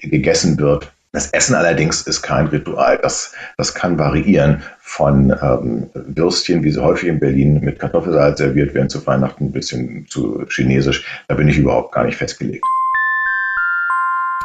gegessen 0.02 0.58
wird. 0.60 0.92
Das 1.18 1.32
Essen 1.32 1.56
allerdings 1.56 2.04
ist 2.04 2.22
kein 2.22 2.46
Ritual. 2.46 3.00
Das, 3.02 3.34
das 3.58 3.74
kann 3.74 3.98
variieren 3.98 4.62
von 4.82 5.36
ähm, 5.42 5.90
Würstchen, 5.96 6.64
wie 6.64 6.70
sie 6.70 6.80
häufig 6.80 7.10
in 7.10 7.20
Berlin 7.20 7.60
mit 7.60 7.80
Kartoffelsalz 7.80 8.38
serviert 8.38 8.76
werden 8.76 8.88
zu 8.88 9.04
Weihnachten, 9.08 9.52
bis 9.52 9.72
hin 9.72 10.06
zu 10.08 10.46
chinesisch. 10.48 11.04
Da 11.28 11.34
bin 11.34 11.48
ich 11.48 11.58
überhaupt 11.58 11.92
gar 11.92 12.04
nicht 12.04 12.18
festgelegt. 12.18 12.64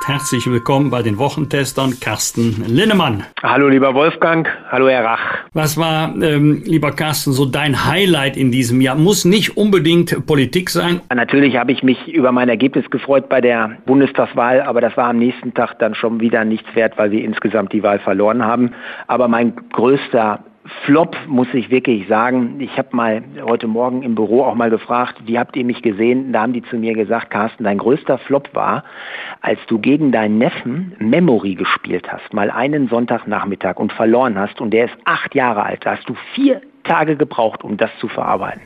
Herzlich 0.04 0.50
willkommen 0.50 0.90
bei 0.90 1.02
den 1.02 1.16
Wochentestern, 1.18 2.00
Carsten 2.00 2.64
Linnemann. 2.66 3.23
Hallo 3.40 3.68
lieber 3.68 3.94
Wolfgang, 3.94 4.49
hallo 4.68 4.88
Herr 4.88 5.04
Rach. 5.04 5.21
Was 5.52 5.76
war, 5.76 6.12
ähm, 6.21 6.62
lieber 6.64 6.90
Carsten, 6.90 7.32
so 7.32 7.47
dein 7.47 7.87
Highlight 7.87 8.37
in 8.37 8.50
diesem 8.50 8.80
Jahr? 8.80 8.97
Muss 8.97 9.25
nicht 9.25 9.56
unbedingt 9.56 10.26
Politik 10.26 10.71
sein. 10.71 11.00
Natürlich 11.14 11.56
habe 11.56 11.71
ich 11.71 11.85
mich 11.85 12.09
über 12.09 12.32
mein 12.32 12.49
Ergebnis 12.49 12.90
gefreut 12.90 13.28
bei 13.28 13.40
der 13.40 13.78
Bundestagswahl, 13.87 14.62
aber 14.62 14.80
das 14.80 14.97
war 14.97 15.09
am 15.09 15.18
nächsten 15.18 15.54
Tag 15.54 15.78
dann 15.78 15.94
schon 15.94 16.18
wieder 16.18 16.44
nichts 16.44 16.75
wert, 16.75 16.94
weil 16.99 17.12
wir 17.12 17.23
insgesamt 17.23 17.73
die 17.73 17.85
Wahl 17.85 18.00
verloren 18.00 18.44
haben. 18.44 18.73
Aber 19.06 19.28
mein 19.28 19.54
größter 19.71 20.40
Flop, 20.85 21.16
muss 21.26 21.49
ich 21.54 21.71
wirklich 21.71 22.07
sagen. 22.07 22.61
Ich 22.61 22.78
habe 22.78 22.95
mal 22.95 23.23
heute 23.42 23.66
Morgen 23.66 24.02
im 24.02 24.14
Büro 24.14 24.45
auch 24.45 24.54
mal 24.54 24.71
gefragt, 24.71 25.16
wie 25.26 25.38
habt 25.38 25.57
ihr 25.57 25.64
mich 25.64 25.83
gesehen? 25.83 26.33
Da 26.33 26.42
haben 26.42 26.52
die 26.52 26.62
zu 26.62 26.76
mir 26.76 26.95
gesagt, 26.95 27.31
Carsten, 27.31 27.64
dein 27.64 27.78
größter 27.78 28.19
Flop 28.19 28.49
war, 28.54 28.85
als 29.40 29.59
du 29.66 29.78
gegen 29.78 30.12
deinen 30.12 30.38
Neffen 30.38 30.95
Memory 31.00 31.57
gespielt 31.57 32.07
hast, 32.12 32.33
mal 32.33 32.50
einen 32.50 32.88
Sonntagnachmittag 32.88 33.76
und 33.76 33.92
verloren 33.92 34.38
hast 34.38 34.61
und 34.61 34.71
der 34.71 34.85
ist 34.87 34.95
acht 35.04 35.35
Jahre 35.35 35.64
alt. 35.64 35.85
Da 35.85 35.97
hast 35.97 36.09
du 36.09 36.14
vier 36.35 36.61
Tage 36.85 37.16
gebraucht, 37.16 37.64
um 37.64 37.76
das 37.76 37.90
zu 37.99 38.07
verarbeiten. 38.07 38.62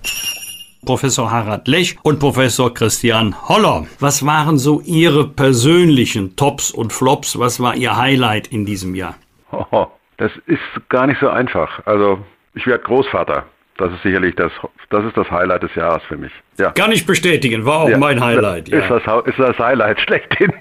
Professor 0.85 1.31
Harald 1.31 1.67
Lech 1.67 1.97
und 2.03 2.21
Professor 2.21 2.73
Christian 2.73 3.35
Holler. 3.49 3.87
Was 4.01 4.25
waren 4.25 4.59
so 4.59 4.81
Ihre 4.83 5.27
persönlichen 5.27 6.37
Tops 6.37 6.71
und 6.71 6.93
Flops? 6.93 7.39
Was 7.39 7.59
war 7.59 7.75
Ihr 7.75 7.97
Highlight 7.97 8.49
in 8.49 8.67
diesem 8.67 8.95
Jahr? 8.95 9.17
Das 10.19 10.33
ist 10.47 10.89
gar 10.89 11.07
nicht 11.07 11.21
so 11.21 11.29
einfach. 11.29 11.81
Also 11.87 12.25
ich 12.55 12.67
werde 12.67 12.83
Großvater. 12.85 13.45
Das 13.77 13.93
ist 13.93 14.03
sicherlich 14.03 14.35
das, 14.37 14.51
das 14.89 15.05
ist 15.05 15.17
das 15.17 15.31
Highlight 15.31 15.63
des 15.63 15.75
Jahres 15.75 16.03
für 16.05 16.17
mich. 16.17 16.33
Ja. 16.59 16.71
Kann 16.71 16.93
ich 16.93 17.05
bestätigen, 17.05 17.67
war 17.67 17.81
auch 17.81 17.91
ja, 17.91 17.99
mein 17.99 18.25
Highlight. 18.25 18.69
Ja. 18.69 18.79
Ist, 18.79 18.91
das, 18.91 19.03
ist 19.27 19.39
das 19.39 19.59
Highlight 19.59 20.01
schlechthin. 20.01 20.51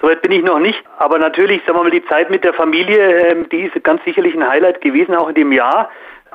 Soweit 0.00 0.22
bin 0.22 0.30
ich 0.30 0.44
noch 0.44 0.60
nicht, 0.60 0.84
aber 0.98 1.18
natürlich, 1.18 1.62
sagen 1.66 1.78
wir 1.78 1.82
mal, 1.82 1.90
die 1.90 2.04
Zeit 2.06 2.30
mit 2.30 2.44
der 2.44 2.54
Familie, 2.54 3.30
ähm, 3.30 3.48
die 3.50 3.62
ist 3.62 3.82
ganz 3.82 4.04
sicherlich 4.04 4.34
ein 4.34 4.48
Highlight 4.48 4.80
gewesen, 4.80 5.16
auch 5.16 5.28
in 5.28 5.34
dem 5.34 5.50
Jahr 5.50 5.90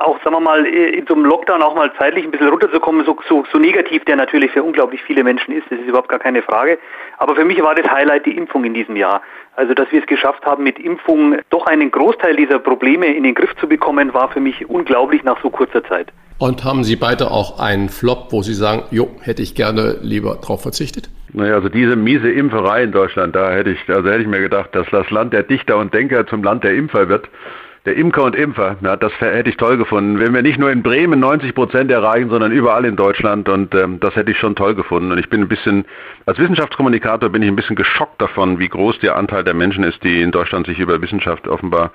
auch, 0.05 0.21
sagen 0.23 0.35
wir 0.35 0.39
mal, 0.39 0.65
in 0.65 1.05
so 1.07 1.13
einem 1.13 1.25
Lockdown 1.25 1.61
auch 1.61 1.75
mal 1.75 1.91
zeitlich 1.97 2.25
ein 2.25 2.31
bisschen 2.31 2.49
runterzukommen, 2.49 3.05
so, 3.05 3.17
so, 3.27 3.43
so 3.51 3.57
negativ 3.57 4.05
der 4.05 4.15
natürlich 4.15 4.51
für 4.51 4.63
unglaublich 4.63 5.01
viele 5.03 5.23
Menschen 5.23 5.53
ist, 5.53 5.65
das 5.69 5.79
ist 5.79 5.87
überhaupt 5.87 6.09
gar 6.09 6.19
keine 6.19 6.41
Frage. 6.41 6.79
Aber 7.17 7.35
für 7.35 7.45
mich 7.45 7.61
war 7.61 7.75
das 7.75 7.89
Highlight 7.91 8.25
die 8.25 8.35
Impfung 8.37 8.63
in 8.63 8.73
diesem 8.73 8.95
Jahr. 8.95 9.21
Also, 9.55 9.73
dass 9.73 9.91
wir 9.91 9.99
es 9.99 10.07
geschafft 10.07 10.45
haben, 10.45 10.63
mit 10.63 10.79
Impfung 10.79 11.37
doch 11.49 11.65
einen 11.65 11.91
Großteil 11.91 12.35
dieser 12.35 12.59
Probleme 12.59 13.07
in 13.07 13.23
den 13.23 13.35
Griff 13.35 13.55
zu 13.59 13.67
bekommen, 13.67 14.13
war 14.13 14.29
für 14.29 14.39
mich 14.39 14.69
unglaublich 14.69 15.23
nach 15.23 15.41
so 15.41 15.49
kurzer 15.49 15.83
Zeit. 15.83 16.07
Und 16.37 16.63
haben 16.63 16.83
Sie 16.83 16.95
beide 16.95 17.29
auch 17.29 17.59
einen 17.59 17.89
Flop, 17.89 18.31
wo 18.31 18.41
Sie 18.41 18.55
sagen, 18.55 18.83
jo, 18.89 19.09
hätte 19.21 19.43
ich 19.43 19.53
gerne 19.53 19.97
lieber 20.01 20.39
drauf 20.41 20.63
verzichtet? 20.63 21.09
Naja, 21.33 21.53
also 21.53 21.69
diese 21.69 21.95
miese 21.95 22.31
Impferei 22.31 22.83
in 22.83 22.91
Deutschland, 22.91 23.35
da 23.35 23.51
hätte 23.51 23.69
ich, 23.69 23.79
also 23.87 24.09
hätte 24.09 24.21
ich 24.21 24.27
mir 24.27 24.41
gedacht, 24.41 24.69
dass 24.73 24.87
das 24.89 25.09
Land 25.11 25.33
der 25.33 25.43
Dichter 25.43 25.77
und 25.77 25.93
Denker 25.93 26.25
zum 26.27 26.43
Land 26.43 26.63
der 26.63 26.73
Impfer 26.73 27.09
wird 27.09 27.29
der 27.85 27.95
Imker 27.95 28.23
und 28.23 28.35
Impfer, 28.35 28.77
ja, 28.81 28.95
das 28.95 29.11
hätte 29.19 29.49
ich 29.49 29.57
toll 29.57 29.77
gefunden. 29.77 30.19
Wenn 30.19 30.35
wir 30.35 30.43
nicht 30.43 30.59
nur 30.59 30.71
in 30.71 30.83
Bremen 30.83 31.19
90 31.19 31.55
Prozent 31.55 31.89
erreichen, 31.89 32.29
sondern 32.29 32.51
überall 32.51 32.85
in 32.85 32.95
Deutschland 32.95 33.49
und 33.49 33.73
ähm, 33.73 33.99
das 33.99 34.15
hätte 34.15 34.31
ich 34.31 34.37
schon 34.37 34.55
toll 34.55 34.75
gefunden. 34.75 35.11
Und 35.11 35.17
ich 35.17 35.29
bin 35.29 35.41
ein 35.41 35.47
bisschen, 35.47 35.85
als 36.27 36.37
Wissenschaftskommunikator 36.37 37.29
bin 37.29 37.41
ich 37.41 37.47
ein 37.47 37.55
bisschen 37.55 37.75
geschockt 37.75 38.21
davon, 38.21 38.59
wie 38.59 38.69
groß 38.69 38.99
der 38.99 39.15
Anteil 39.15 39.43
der 39.43 39.55
Menschen 39.55 39.83
ist, 39.83 40.03
die 40.03 40.21
in 40.21 40.31
Deutschland 40.31 40.67
sich 40.67 40.77
über 40.77 41.01
Wissenschaft 41.01 41.47
offenbar 41.47 41.91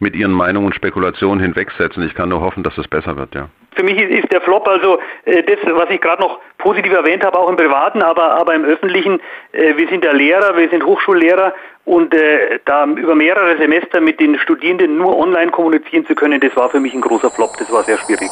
mit 0.00 0.16
ihren 0.16 0.32
Meinungen 0.32 0.66
und 0.66 0.74
Spekulationen 0.74 1.40
hinwegsetzen. 1.40 2.02
Ich 2.02 2.16
kann 2.16 2.30
nur 2.30 2.40
hoffen, 2.40 2.64
dass 2.64 2.76
es 2.76 2.88
besser 2.88 3.16
wird, 3.16 3.34
ja. 3.36 3.48
Für 3.74 3.82
mich 3.82 3.98
ist 3.98 4.32
der 4.32 4.40
Flop 4.40 4.66
also 4.66 4.98
äh, 5.24 5.42
das, 5.42 5.58
was 5.64 5.90
ich 5.90 6.00
gerade 6.00 6.22
noch 6.22 6.40
positiv 6.58 6.92
erwähnt 6.92 7.24
habe, 7.24 7.38
auch 7.38 7.48
im 7.48 7.56
Privaten, 7.56 8.02
aber, 8.02 8.32
aber 8.32 8.54
im 8.54 8.64
Öffentlichen. 8.64 9.20
Äh, 9.52 9.76
wir 9.76 9.88
sind 9.88 10.04
ja 10.04 10.12
Lehrer, 10.12 10.56
wir 10.56 10.68
sind 10.68 10.84
Hochschullehrer 10.84 11.54
und 11.84 12.12
äh, 12.12 12.60
da 12.64 12.84
über 12.86 13.14
mehrere 13.14 13.56
Semester 13.56 14.00
mit 14.00 14.20
den 14.20 14.38
Studierenden 14.38 14.98
nur 14.98 15.16
online 15.16 15.50
kommunizieren 15.50 16.06
zu 16.06 16.14
können, 16.14 16.40
das 16.40 16.54
war 16.56 16.68
für 16.68 16.80
mich 16.80 16.92
ein 16.92 17.00
großer 17.00 17.30
Flop, 17.30 17.56
das 17.58 17.70
war 17.72 17.84
sehr 17.84 17.98
schwierig. 17.98 18.30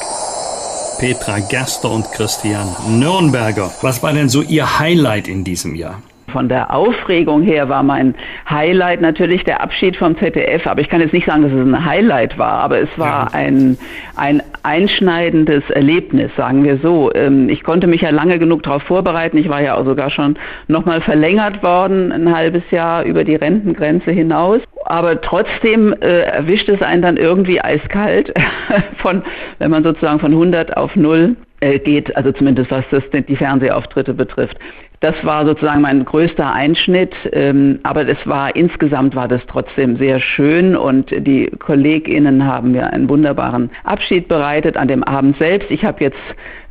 Petra 0.99 1.39
Gerster 1.51 1.91
und 1.91 2.11
Christian 2.13 2.69
Nürnberger, 2.89 3.71
was 3.83 4.03
war 4.03 4.13
denn 4.13 4.29
so 4.29 4.43
Ihr 4.43 4.79
Highlight 4.79 5.29
in 5.29 5.45
diesem 5.45 5.75
Jahr? 5.75 6.03
Von 6.33 6.49
der 6.49 6.75
Aufregung 6.75 7.43
her 7.43 7.69
war 7.69 7.83
mein 7.83 8.15
Highlight 8.51 9.01
natürlich 9.01 9.45
der 9.45 9.61
Abschied 9.61 9.97
vom 9.97 10.19
ZDF, 10.19 10.67
aber 10.67 10.81
ich 10.81 10.89
kann 10.89 11.01
jetzt 11.01 11.13
nicht 11.13 11.27
sagen, 11.27 11.43
dass 11.43 11.53
es 11.53 11.59
ein 11.59 11.85
Highlight 11.85 12.37
war, 12.37 12.61
aber 12.61 12.81
es 12.81 12.89
war 12.97 13.33
ein, 13.33 13.79
ein 14.17 14.43
einschneidendes 14.65 15.63
Erlebnis, 15.71 16.31
sagen 16.37 16.65
wir 16.65 16.79
so. 16.79 17.13
Ähm, 17.15 17.49
ich 17.49 17.63
konnte 17.63 17.87
mich 17.87 18.01
ja 18.01 18.11
lange 18.11 18.41
genug 18.41 18.65
darauf 18.65 18.83
vorbereiten. 18.83 19.39
Ich 19.39 19.49
war 19.49 19.63
ja 19.63 19.77
auch 19.77 19.85
sogar 19.85 20.11
schon 20.11 20.37
nochmal 20.67 21.01
verlängert 21.01 21.63
worden, 21.63 22.11
ein 22.11 22.35
halbes 22.35 22.69
Jahr 22.73 23.05
über 23.05 23.23
die 23.23 23.37
Rentengrenze 23.37 24.11
hinaus. 24.11 24.61
Aber 24.85 25.21
trotzdem 25.21 25.95
äh, 26.01 26.23
erwischt 26.23 26.69
es 26.69 26.83
einen 26.83 27.03
dann 27.03 27.17
irgendwie 27.17 27.61
eiskalt, 27.61 28.33
von, 28.99 29.23
wenn 29.59 29.71
man 29.71 29.85
sozusagen 29.85 30.19
von 30.19 30.33
100 30.33 30.77
auf 30.77 30.97
0 30.97 31.37
äh, 31.61 31.79
geht, 31.79 32.15
also 32.17 32.33
zumindest 32.33 32.71
was 32.71 32.85
das, 32.91 33.03
die 33.13 33.37
Fernsehauftritte 33.37 34.13
betrifft. 34.13 34.59
Das 35.01 35.15
war 35.25 35.45
sozusagen 35.45 35.83
mein 35.83 36.05
größter 36.07 36.53
Einschnitt, 36.53 37.15
ähm, 37.33 37.81
aber 37.83 38.09
es 38.09 38.17
war 38.25 38.57
insgesamt 38.57 39.15
war 39.15 39.29
das 39.29 39.43
trotzdem 39.47 39.97
sehr 39.99 40.21
schön 40.21 40.75
und 40.75 41.11
die 41.11 41.51
KollegInnen 41.59 42.47
haben 42.47 42.73
mir 42.73 42.91
einen 42.93 43.09
wunderbaren 43.09 43.71
Abschied 43.85 44.27
bereitet 44.27 44.79
an 44.79 44.89
dem 44.89 45.05
Abend 45.05 45.37
selbst. 45.37 45.71
Ich 45.71 45.85
habe 45.85 46.03
jetzt, 46.03 46.17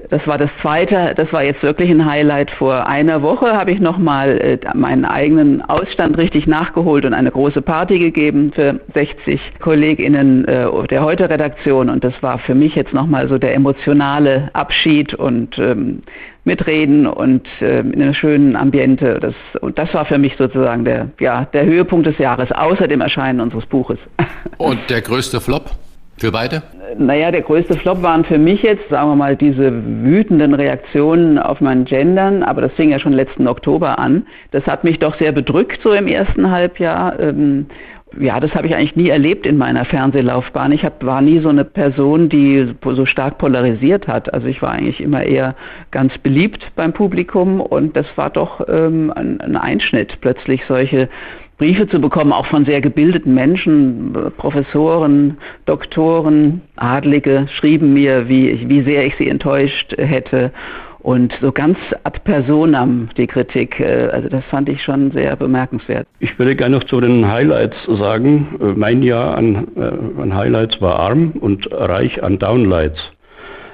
das 0.09 0.25
war 0.25 0.39
das 0.39 0.49
zweite, 0.61 1.13
das 1.15 1.31
war 1.31 1.43
jetzt 1.43 1.61
wirklich 1.61 1.91
ein 1.91 2.03
Highlight. 2.03 2.49
Vor 2.49 2.87
einer 2.87 3.21
Woche 3.21 3.53
habe 3.53 3.71
ich 3.71 3.79
nochmal 3.79 4.39
äh, 4.39 4.57
meinen 4.73 5.05
eigenen 5.05 5.61
Ausstand 5.61 6.17
richtig 6.17 6.47
nachgeholt 6.47 7.05
und 7.05 7.13
eine 7.13 7.29
große 7.29 7.61
Party 7.61 7.99
gegeben 7.99 8.51
für 8.55 8.79
60 8.95 9.39
KollegInnen 9.59 10.45
äh, 10.45 10.87
der 10.87 11.03
Heute-Redaktion 11.03 11.91
und 11.91 12.03
das 12.03 12.13
war 12.21 12.39
für 12.39 12.55
mich 12.55 12.73
jetzt 12.73 12.93
nochmal 12.93 13.27
so 13.27 13.37
der 13.37 13.53
emotionale 13.53 14.49
Abschied 14.53 15.13
und 15.13 15.59
ähm, 15.59 16.01
mitreden 16.45 17.07
und 17.07 17.45
äh, 17.59 17.79
in 17.79 18.01
einem 18.01 18.13
schönen 18.13 18.55
Ambiente. 18.55 19.19
Das, 19.19 19.33
und 19.61 19.77
das 19.77 19.93
war 19.93 20.05
für 20.05 20.17
mich 20.17 20.35
sozusagen 20.37 20.85
der, 20.85 21.09
ja, 21.19 21.45
der 21.45 21.65
Höhepunkt 21.65 22.07
des 22.07 22.17
Jahres, 22.17 22.51
außer 22.51 22.87
dem 22.87 23.01
Erscheinen 23.01 23.41
unseres 23.41 23.65
Buches. 23.65 23.99
Und 24.57 24.89
der 24.89 25.01
größte 25.01 25.41
Flop? 25.41 25.71
Für 26.17 26.31
beide? 26.31 26.63
Naja, 26.97 27.29
der 27.29 27.41
größte 27.41 27.77
Flop 27.77 28.01
waren 28.01 28.23
für 28.23 28.37
mich 28.37 28.61
jetzt, 28.61 28.87
sagen 28.89 29.09
wir 29.09 29.15
mal, 29.17 29.35
diese 29.35 29.69
wütenden 30.01 30.53
Reaktionen 30.53 31.37
auf 31.37 31.59
mein 31.59 31.83
Gendern, 31.83 32.41
aber 32.41 32.61
das 32.61 32.71
fing 32.73 32.89
ja 32.89 32.99
schon 32.99 33.11
letzten 33.11 33.49
Oktober 33.49 33.99
an. 33.99 34.25
Das 34.51 34.65
hat 34.65 34.85
mich 34.85 34.99
doch 34.99 35.17
sehr 35.17 35.33
bedrückt 35.33 35.81
so 35.83 35.91
im 35.91 36.07
ersten 36.07 36.49
Halbjahr. 36.49 37.19
Ähm, 37.19 37.65
ja, 38.19 38.39
das 38.39 38.53
habe 38.53 38.67
ich 38.67 38.75
eigentlich 38.75 38.95
nie 38.95 39.09
erlebt 39.09 39.45
in 39.45 39.57
meiner 39.57 39.83
Fernsehlaufbahn. 39.83 40.71
Ich 40.71 40.85
hab, 40.85 41.03
war 41.03 41.21
nie 41.21 41.39
so 41.39 41.49
eine 41.49 41.65
Person, 41.65 42.29
die 42.29 42.73
so 42.83 43.05
stark 43.05 43.37
polarisiert 43.37 44.07
hat. 44.07 44.33
Also 44.33 44.47
ich 44.47 44.61
war 44.61 44.71
eigentlich 44.71 45.01
immer 45.01 45.23
eher 45.23 45.55
ganz 45.91 46.17
beliebt 46.19 46.71
beim 46.75 46.93
Publikum 46.93 47.59
und 47.59 47.95
das 47.95 48.05
war 48.15 48.29
doch 48.29 48.61
ähm, 48.69 49.11
ein, 49.15 49.41
ein 49.41 49.57
Einschnitt, 49.57 50.17
plötzlich 50.21 50.61
solche 50.67 51.09
Briefe 51.57 51.87
zu 51.87 51.99
bekommen, 51.99 52.33
auch 52.33 52.47
von 52.47 52.65
sehr 52.65 52.81
gebildeten 52.81 53.33
Menschen, 53.33 54.15
Professoren, 54.37 55.37
Doktoren, 55.65 56.61
Adlige 56.75 57.47
schrieben 57.59 57.93
mir, 57.93 58.27
wie, 58.27 58.67
wie 58.67 58.83
sehr 58.83 59.05
ich 59.05 59.15
sie 59.15 59.29
enttäuscht 59.29 59.95
hätte 59.97 60.51
und 61.05 61.31
so 61.39 61.51
ganz 61.51 61.77
ad 62.03 62.19
personam 62.23 63.09
die 63.15 63.27
Kritik. 63.27 63.79
Äh, 63.79 64.09
also 64.11 64.27
das 64.27 64.43
fand 64.45 64.67
ich 64.69 64.81
schon 64.81 65.11
sehr 65.11 65.35
bemerkenswert. 65.35 66.07
Ich 66.19 66.37
würde 66.39 66.55
gerne 66.55 66.77
noch 66.77 66.83
zu 66.85 66.99
den 66.99 67.31
Highlights 67.31 67.77
sagen. 67.85 68.57
Äh, 68.59 68.73
mein 68.75 69.03
Jahr 69.03 69.37
an, 69.37 69.67
äh, 69.75 70.21
an 70.21 70.35
Highlights 70.35 70.81
war 70.81 70.97
arm 70.99 71.33
und 71.39 71.69
reich 71.71 72.23
an 72.23 72.39
Downlights. 72.39 72.99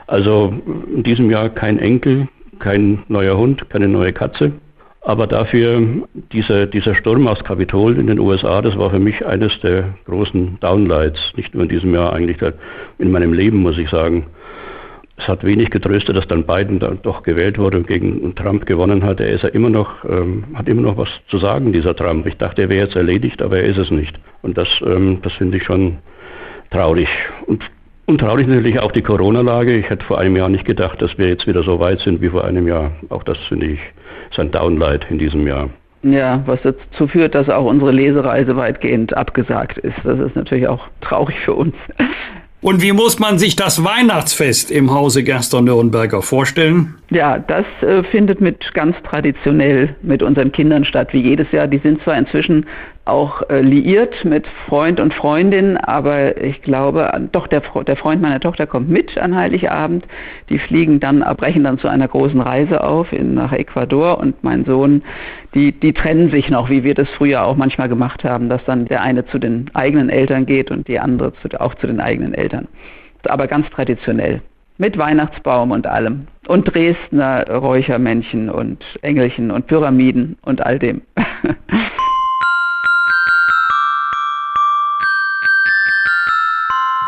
Also 0.08 0.54
in 0.94 1.04
diesem 1.04 1.32
Jahr 1.32 1.48
kein 1.48 1.80
Enkel, 1.80 2.28
kein 2.60 3.04
neuer 3.08 3.38
Hund, 3.38 3.70
keine 3.70 3.88
neue 3.88 4.12
Katze. 4.12 4.52
Aber 5.00 5.26
dafür 5.26 5.82
dieser, 6.34 6.66
dieser 6.66 6.96
Sturm 6.96 7.28
aus 7.28 7.42
Kapitol 7.46 7.98
in 7.98 8.08
den 8.08 8.20
USA, 8.20 8.62
das 8.62 8.78
war 8.78 8.90
für 8.90 9.00
mich 9.00 9.26
eines 9.26 9.58
der 9.62 9.96
großen 10.04 10.60
Downlights. 10.60 11.32
Nicht 11.38 11.54
nur 11.54 11.64
in 11.64 11.70
diesem 11.70 11.94
Jahr, 11.94 12.12
eigentlich 12.12 12.38
in 13.00 13.10
meinem 13.10 13.32
Leben, 13.32 13.60
muss 13.60 13.78
ich 13.78 13.90
sagen. 13.90 14.26
Es 15.22 15.28
hat 15.28 15.44
wenig 15.44 15.70
getröstet, 15.70 16.18
dass 16.18 16.28
dann 16.28 16.46
Biden 16.46 16.80
dann 16.80 17.00
doch 17.04 17.22
gewählt 17.22 17.60
wurde 17.60 17.78
und 17.78 17.88
gegen 17.88 18.34
Trump 18.36 18.66
gewonnen 18.66 19.04
hat. 19.04 19.20
Er 19.20 19.30
ist 19.30 19.44
ja 19.44 19.50
immer 19.50 19.70
noch, 19.70 20.04
ähm, 20.06 20.46
hat 20.56 20.68
immer 20.68 20.82
noch 20.82 20.98
was 20.98 21.10
zu 21.28 21.38
sagen, 21.38 21.72
dieser 21.74 21.96
Trump. 21.96 22.26
Ich 22.26 22.38
dachte, 22.38 22.64
er 22.64 22.70
wäre 22.70 22.86
jetzt 22.86 22.96
erledigt, 22.96 23.42
aber 23.42 23.58
er 23.58 23.66
ist 23.66 23.78
es 23.78 23.92
nicht. 23.92 24.20
Und 24.42 24.58
das, 24.58 24.68
ähm, 24.84 25.20
das 25.22 25.34
finde 25.34 25.58
ich 25.58 25.64
schon 25.64 26.00
traurig. 26.72 27.08
Und, 27.46 27.64
und 28.08 28.20
traurig 28.20 28.48
natürlich 28.48 28.80
auch 28.80 28.92
die 28.92 29.04
Corona-Lage. 29.04 29.78
Ich 29.78 29.90
hätte 29.90 30.06
vor 30.06 30.18
einem 30.18 30.36
Jahr 30.36 30.50
nicht 30.50 30.66
gedacht, 30.66 31.00
dass 31.02 31.16
wir 31.20 31.28
jetzt 31.28 31.46
wieder 31.46 31.62
so 31.62 31.80
weit 31.80 32.00
sind 32.00 32.20
wie 32.22 32.30
vor 32.30 32.44
einem 32.44 32.68
Jahr. 32.68 32.92
Auch 33.10 33.24
das 33.24 33.38
finde 33.48 33.68
ich 33.68 33.80
ist 34.32 34.40
ein 34.40 34.52
Downlight 34.52 35.06
in 35.10 35.20
diesem 35.20 35.46
Jahr. 35.46 35.70
Ja, 36.04 36.42
was 36.48 36.60
dazu 36.64 37.08
führt, 37.08 37.36
dass 37.36 37.48
auch 37.50 37.66
unsere 37.66 37.92
Lesereise 37.92 38.56
weitgehend 38.56 39.16
abgesagt 39.16 39.78
ist. 39.78 39.98
Das 40.04 40.20
ist 40.20 40.36
natürlich 40.36 40.68
auch 40.68 40.88
traurig 41.02 41.40
für 41.42 41.54
uns. 41.54 41.76
Und 42.62 42.84
wie 42.84 42.92
muss 42.92 43.18
man 43.18 43.40
sich 43.40 43.56
das 43.56 43.84
Weihnachtsfest 43.84 44.70
im 44.70 44.94
Hause 44.94 45.24
Gerster 45.24 45.64
Nürnberger 45.64 46.22
vorstellen? 46.22 46.94
Ja, 47.10 47.40
das 47.40 47.66
äh, 47.82 48.04
findet 48.04 48.40
mit 48.40 48.74
ganz 48.76 48.96
traditionell 49.04 49.96
mit 50.04 50.22
unseren 50.22 50.52
Kindern 50.52 50.86
statt, 50.86 51.10
wie 51.12 51.22
jedes 51.22 51.52
Jahr. 51.52 51.66
Die 51.66 51.80
sind 51.80 52.04
zwar 52.04 52.16
inzwischen 52.16 52.68
auch 53.06 53.42
äh, 53.50 53.62
liiert 53.62 54.24
mit 54.26 54.46
Freund 54.68 55.00
und 55.00 55.14
Freundin, 55.14 55.78
aber 55.78 56.42
ich 56.42 56.62
glaube, 56.62 57.12
doch 57.32 57.48
der, 57.48 57.62
der 57.88 57.96
Freund 57.96 58.22
meiner 58.22 58.40
Tochter 58.40 58.68
kommt 58.68 58.90
mit 58.90 59.18
an 59.18 59.36
Heiligabend. 59.36 60.06
Die 60.50 60.60
fliegen 60.60 61.00
dann, 61.00 61.20
brechen 61.38 61.64
dann 61.64 61.80
zu 61.80 61.88
einer 61.88 62.08
großen 62.08 62.40
Reise 62.40 62.84
auf 62.84 63.12
in, 63.12 63.34
nach 63.34 63.54
Ecuador 63.54 64.20
und 64.20 64.44
mein 64.44 64.66
Sohn, 64.66 65.02
die, 65.56 65.72
die 65.72 65.94
trennen 65.94 66.30
sich 66.30 66.50
noch, 66.50 66.70
wie 66.70 66.84
wir 66.84 66.94
das 66.94 67.10
früher 67.10 67.44
auch 67.44 67.56
manchmal 67.56 67.90
gemacht 67.90 68.24
haben, 68.24 68.50
dass 68.50 68.64
dann 68.66 68.86
der 68.86 69.02
eine 69.02 69.26
zu 69.26 69.40
den 69.40 69.70
eigenen 69.74 70.10
Eltern 70.10 70.46
geht 70.46 70.70
und 70.70 70.88
die 70.88 71.00
andere 71.00 71.34
zu, 71.42 71.50
auch 71.60 71.74
zu 71.76 71.88
den 71.88 72.00
eigenen 72.00 72.36
Eltern. 72.36 72.68
Aber 73.28 73.48
ganz 73.48 73.70
traditionell. 73.72 74.42
Mit 74.78 74.98
Weihnachtsbaum 74.98 75.72
und 75.72 75.86
allem. 75.86 76.28
Und 76.48 76.74
Dresdner 76.74 77.48
Räuchermännchen 77.48 78.50
und 78.50 78.84
Engelchen 79.02 79.52
und 79.52 79.68
Pyramiden 79.68 80.38
und 80.44 80.66
all 80.66 80.80
dem. 80.80 81.02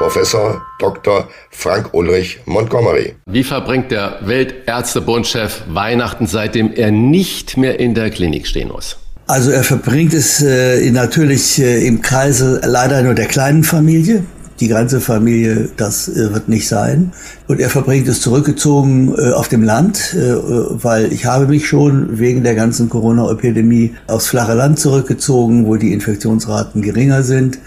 Professor 0.04 0.62
Dr. 0.80 1.30
Frank 1.50 1.94
Ulrich 1.94 2.42
Montgomery. 2.46 3.16
Wie 3.26 3.46
verbringt 3.46 3.90
der 3.90 4.18
Weltärztebundchef 4.20 5.64
Weihnachten, 5.70 6.28
seitdem 6.28 6.74
er 6.74 6.92
nicht 6.92 7.56
mehr 7.56 7.80
in 7.80 7.96
der 7.96 8.10
Klinik 8.10 8.46
stehen 8.46 8.68
muss? 8.68 8.98
Also 9.28 9.52
er 9.52 9.64
verbringt 9.64 10.14
es 10.14 10.42
äh, 10.42 10.92
natürlich 10.92 11.58
äh, 11.58 11.88
im 11.88 12.02
Kreise 12.02 12.60
leider 12.66 13.02
nur 13.02 13.14
der 13.14 13.28
kleinen 13.28 13.64
Familie. 13.64 14.26
Die 14.60 14.68
ganze 14.68 15.00
Familie, 15.00 15.70
das 15.78 16.10
äh, 16.10 16.34
wird 16.34 16.50
nicht 16.50 16.68
sein. 16.68 17.14
Und 17.48 17.62
er 17.62 17.70
verbringt 17.70 18.10
es 18.10 18.20
zurückgezogen 18.20 19.16
äh, 19.18 19.32
auf 19.32 19.48
dem 19.48 19.64
Land, 19.64 20.16
äh, 20.16 20.36
weil 20.84 21.14
ich 21.14 21.26
habe 21.26 21.48
mich 21.48 21.66
schon 21.66 22.20
wegen 22.20 22.44
der 22.44 22.56
ganzen 22.56 22.90
Corona-Epidemie 22.90 23.96
aufs 24.08 24.28
flache 24.28 24.54
Land 24.54 24.80
zurückgezogen, 24.80 25.66
wo 25.66 25.78
die 25.78 25.94
Infektionsraten 25.94 26.82
geringer 26.82 27.24
sind. 27.24 27.58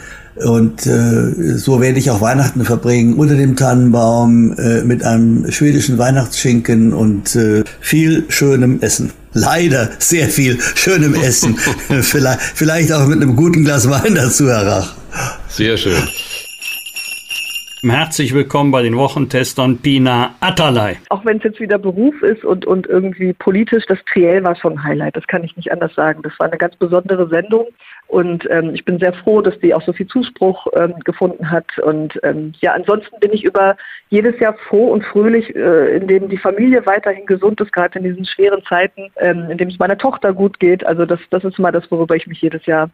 Und 0.45 0.87
äh, 0.87 1.57
so 1.57 1.81
werde 1.81 1.99
ich 1.99 2.11
auch 2.11 2.21
Weihnachten 2.21 2.64
verbringen 2.64 3.14
unter 3.14 3.37
dem 3.37 3.57
Tannenbaum 3.57 4.52
äh, 4.59 4.83
mit 4.83 5.02
einem 5.02 5.50
schwedischen 5.50 5.97
Weihnachtsschinken 5.99 6.93
und 6.93 7.35
äh, 7.37 7.64
viel 7.81 8.25
schönem 8.28 8.81
Essen. 8.83 9.12
Leider 9.33 9.90
sehr 9.99 10.28
viel 10.28 10.59
schönem 10.75 11.14
Essen. 11.14 11.57
vielleicht, 12.02 12.40
vielleicht 12.40 12.93
auch 12.93 13.07
mit 13.07 13.23
einem 13.23 13.37
guten 13.37 13.64
Glas 13.64 13.88
Wein 13.88 14.14
dazu, 14.14 14.49
Herr 14.49 14.66
Rach. 14.66 14.95
Sehr 15.49 15.76
schön. 15.76 16.02
Herzlich 17.90 18.35
willkommen 18.35 18.71
bei 18.73 18.83
den 18.83 18.97
Wochentestern 18.97 19.78
Pina 19.78 20.35
Atalay. 20.40 20.97
Auch 21.09 21.25
wenn 21.25 21.38
es 21.38 21.45
jetzt 21.45 21.61
wieder 21.61 21.78
Beruf 21.78 22.21
ist 22.23 22.45
und, 22.45 22.66
und 22.66 22.87
irgendwie 22.87 23.33
politisch, 23.33 23.85
das 23.87 23.99
Triell 24.12 24.43
war 24.45 24.57
schon 24.57 24.75
ein 24.75 24.85
Highlight, 24.85 25.16
das 25.16 25.26
kann 25.26 25.45
ich 25.45 25.57
nicht 25.57 25.71
anders 25.71 25.95
sagen. 25.95 26.23
Das 26.23 26.33
war 26.38 26.47
eine 26.49 26.59
ganz 26.59 26.75
besondere 26.76 27.28
Sendung 27.28 27.66
und 28.09 28.49
ähm, 28.50 28.75
ich 28.75 28.85
bin 28.85 28.99
sehr 28.99 29.12
froh, 29.12 29.40
dass 29.40 29.59
die 29.61 29.75
auch 29.75 29.83
so 29.83 29.93
viel 29.93 30.07
Zuspruch 30.07 30.66
ähm, 30.75 30.95
gefunden 31.05 31.50
hat. 31.50 31.78
Und 31.78 32.19
ähm, 32.23 32.52
ja, 32.61 32.73
ansonsten 32.73 33.19
bin 33.21 33.33
ich 33.33 33.45
über 33.45 33.76
jedes 34.11 34.38
Jahr 34.38 34.55
froh 34.69 34.93
und 34.93 35.05
fröhlich, 35.05 35.55
äh, 35.55 35.97
indem 35.97 36.28
die 36.28 36.38
Familie 36.38 36.87
weiterhin 36.87 37.26
gesund 37.26 37.61
ist, 37.61 37.73
gerade 37.73 37.99
in 37.99 38.05
diesen 38.05 38.25
schweren 38.25 38.62
Zeiten, 38.69 39.11
ähm, 39.16 39.50
indem 39.50 39.69
es 39.69 39.78
meiner 39.78 39.99
Tochter 39.99 40.33
gut 40.33 40.61
geht. 40.61 40.87
Also 40.87 41.05
das, 41.05 41.21
das 41.31 41.45
ist 41.45 41.59
mal 41.59 41.73
das, 41.73 41.90
worüber 41.90 42.14
ich 42.14 42.26
mich 42.26 42.40
jedes 42.40 42.64
Jahr 42.66 42.90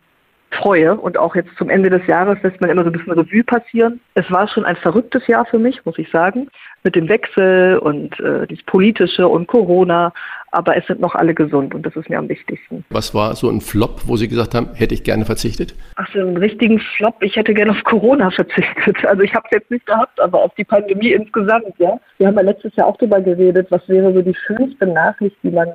freue. 0.54 0.94
Und 0.94 1.18
auch 1.18 1.34
jetzt 1.34 1.50
zum 1.56 1.70
Ende 1.70 1.90
des 1.90 2.06
Jahres 2.06 2.38
lässt 2.42 2.60
man 2.60 2.70
immer 2.70 2.82
so 2.82 2.90
ein 2.90 2.92
bisschen 2.92 3.12
Revue 3.12 3.44
passieren. 3.44 4.00
Es 4.14 4.30
war 4.30 4.48
schon 4.48 4.64
ein 4.64 4.76
verrücktes 4.76 5.26
Jahr 5.26 5.44
für 5.46 5.58
mich, 5.58 5.84
muss 5.84 5.98
ich 5.98 6.10
sagen, 6.10 6.48
mit 6.84 6.94
dem 6.94 7.08
Wechsel 7.08 7.78
und 7.78 8.18
äh, 8.20 8.46
das 8.46 8.62
Politische 8.64 9.28
und 9.28 9.46
Corona. 9.46 10.12
Aber 10.50 10.76
es 10.76 10.86
sind 10.86 11.00
noch 11.00 11.14
alle 11.14 11.34
gesund 11.34 11.74
und 11.74 11.86
das 11.86 11.96
ist 11.96 12.10
mir 12.10 12.18
am 12.18 12.28
wichtigsten. 12.28 12.84
Was 12.90 13.14
war 13.14 13.34
so 13.34 13.48
ein 13.48 13.62
Flop, 13.62 14.02
wo 14.06 14.16
Sie 14.16 14.28
gesagt 14.28 14.54
haben, 14.54 14.68
hätte 14.74 14.94
ich 14.94 15.02
gerne 15.02 15.24
verzichtet? 15.24 15.74
Ach, 15.96 16.06
so 16.12 16.20
einen 16.20 16.36
richtigen 16.36 16.78
Flop. 16.96 17.22
Ich 17.22 17.36
hätte 17.36 17.54
gerne 17.54 17.70
auf 17.70 17.82
Corona 17.84 18.30
verzichtet. 18.30 18.96
Also 19.12 19.22
ich 19.22 19.34
habe 19.34 19.46
es 19.50 19.58
jetzt 19.58 19.70
nicht 19.70 19.84
gehabt, 19.84 20.20
aber 20.20 20.42
auf 20.42 20.54
die 20.54 20.64
Pandemie 20.64 21.12
insgesamt, 21.12 21.74
ja. 21.78 21.98
Wir 22.18 22.28
haben 22.28 22.36
ja 22.36 22.42
letztes 22.42 22.74
Jahr 22.76 22.86
auch 22.86 22.96
darüber 22.96 23.20
geredet, 23.20 23.66
was 23.70 23.86
wäre 23.88 24.12
so 24.12 24.22
die 24.22 24.34
schönste 24.34 24.86
Nachricht, 24.86 25.36
die 25.42 25.50
man 25.50 25.72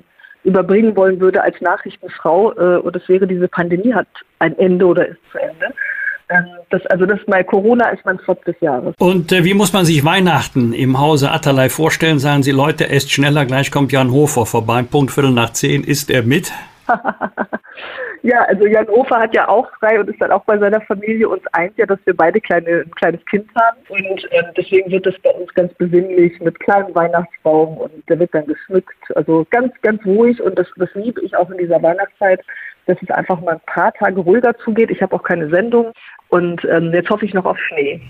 überbringen 0.47 0.95
wollen 0.95 1.19
würde 1.19 1.43
als 1.43 1.59
Nachrichtenfrau. 1.61 2.53
Äh, 2.53 2.77
und 2.77 2.95
das 2.95 3.07
wäre, 3.07 3.27
diese 3.27 3.47
Pandemie 3.47 3.93
hat 3.93 4.07
ein 4.39 4.57
Ende 4.57 4.85
oder 4.85 5.07
ist 5.07 5.19
zu 5.31 5.37
Ende. 5.37 5.73
Ähm, 6.29 6.45
das, 6.69 6.85
also 6.87 7.05
das 7.05 7.19
mal 7.27 7.43
Corona 7.43 7.89
ist 7.89 8.03
mein 8.05 8.17
Flop 8.19 8.43
des 8.45 8.55
Jahres. 8.61 8.95
Und 8.97 9.31
äh, 9.31 9.43
wie 9.43 9.53
muss 9.53 9.73
man 9.73 9.85
sich 9.85 10.03
Weihnachten 10.03 10.73
im 10.73 10.99
Hause 10.99 11.31
Atalay 11.31 11.69
vorstellen? 11.69 12.19
Sagen 12.19 12.43
Sie, 12.43 12.51
Leute, 12.51 12.89
esst 12.89 13.11
schneller, 13.11 13.45
gleich 13.45 13.71
kommt 13.71 13.91
Jan 13.91 14.11
Hofer 14.11 14.45
vorbei. 14.45 14.83
Punkt 14.83 15.11
Viertel 15.11 15.31
nach 15.31 15.51
zehn, 15.51 15.83
ist 15.83 16.09
er 16.09 16.23
mit? 16.23 16.51
ja, 18.23 18.43
also 18.43 18.65
Jan 18.65 18.87
Hofer 18.87 19.19
hat 19.19 19.33
ja 19.33 19.47
auch 19.47 19.69
frei 19.79 19.99
und 19.99 20.09
ist 20.09 20.21
dann 20.21 20.31
auch 20.31 20.43
bei 20.45 20.57
seiner 20.57 20.81
Familie. 20.81 21.29
Uns 21.29 21.43
eint 21.53 21.77
ja, 21.77 21.85
dass 21.85 21.99
wir 22.05 22.15
beide 22.15 22.41
kleine, 22.41 22.83
ein 22.85 22.91
kleines 22.91 23.23
Kind 23.25 23.49
haben. 23.55 23.77
Und 23.89 24.31
äh, 24.31 24.43
deswegen 24.55 24.91
wird 24.91 25.05
das 25.05 25.15
bei 25.23 25.31
uns 25.31 25.53
ganz 25.53 25.73
besinnlich 25.75 26.39
mit 26.39 26.59
kleinem 26.59 26.93
Weihnachtsbaum 26.95 27.77
und 27.77 28.09
der 28.09 28.19
wird 28.19 28.33
dann 28.33 28.45
geschmückt. 28.45 28.97
Also 29.15 29.45
ganz, 29.49 29.73
ganz 29.81 30.03
ruhig 30.05 30.41
und 30.41 30.57
das, 30.57 30.67
das 30.77 30.89
liebe 30.93 31.21
ich 31.21 31.35
auch 31.35 31.49
in 31.49 31.57
dieser 31.57 31.81
Weihnachtszeit, 31.81 32.41
dass 32.85 32.97
es 33.01 33.09
einfach 33.11 33.39
mal 33.41 33.55
ein 33.55 33.61
paar 33.65 33.93
Tage 33.93 34.19
ruhiger 34.19 34.57
zugeht. 34.57 34.91
Ich 34.91 35.01
habe 35.01 35.15
auch 35.15 35.23
keine 35.23 35.49
Sendung 35.49 35.91
und 36.29 36.63
ähm, 36.65 36.91
jetzt 36.93 37.09
hoffe 37.09 37.25
ich 37.25 37.33
noch 37.33 37.45
auf 37.45 37.57
Schnee. 37.59 38.01